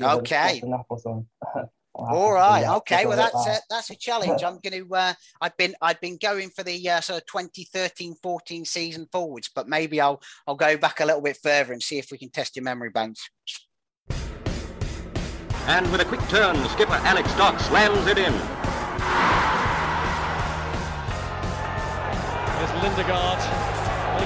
[0.00, 0.18] to.
[0.18, 0.62] Okay.
[1.94, 2.64] All right.
[2.76, 3.06] Okay.
[3.06, 4.44] Well, that's a, that's a challenge.
[4.44, 4.94] I'm going to.
[4.94, 9.68] Uh, I've been I've been going for the uh, sort of 2013-14 season forwards, but
[9.68, 12.54] maybe I'll I'll go back a little bit further and see if we can test
[12.54, 13.28] your memory banks.
[15.66, 18.32] And with a quick turn, skipper Alex Dock slams it in.
[22.58, 23.77] There's Lindegaard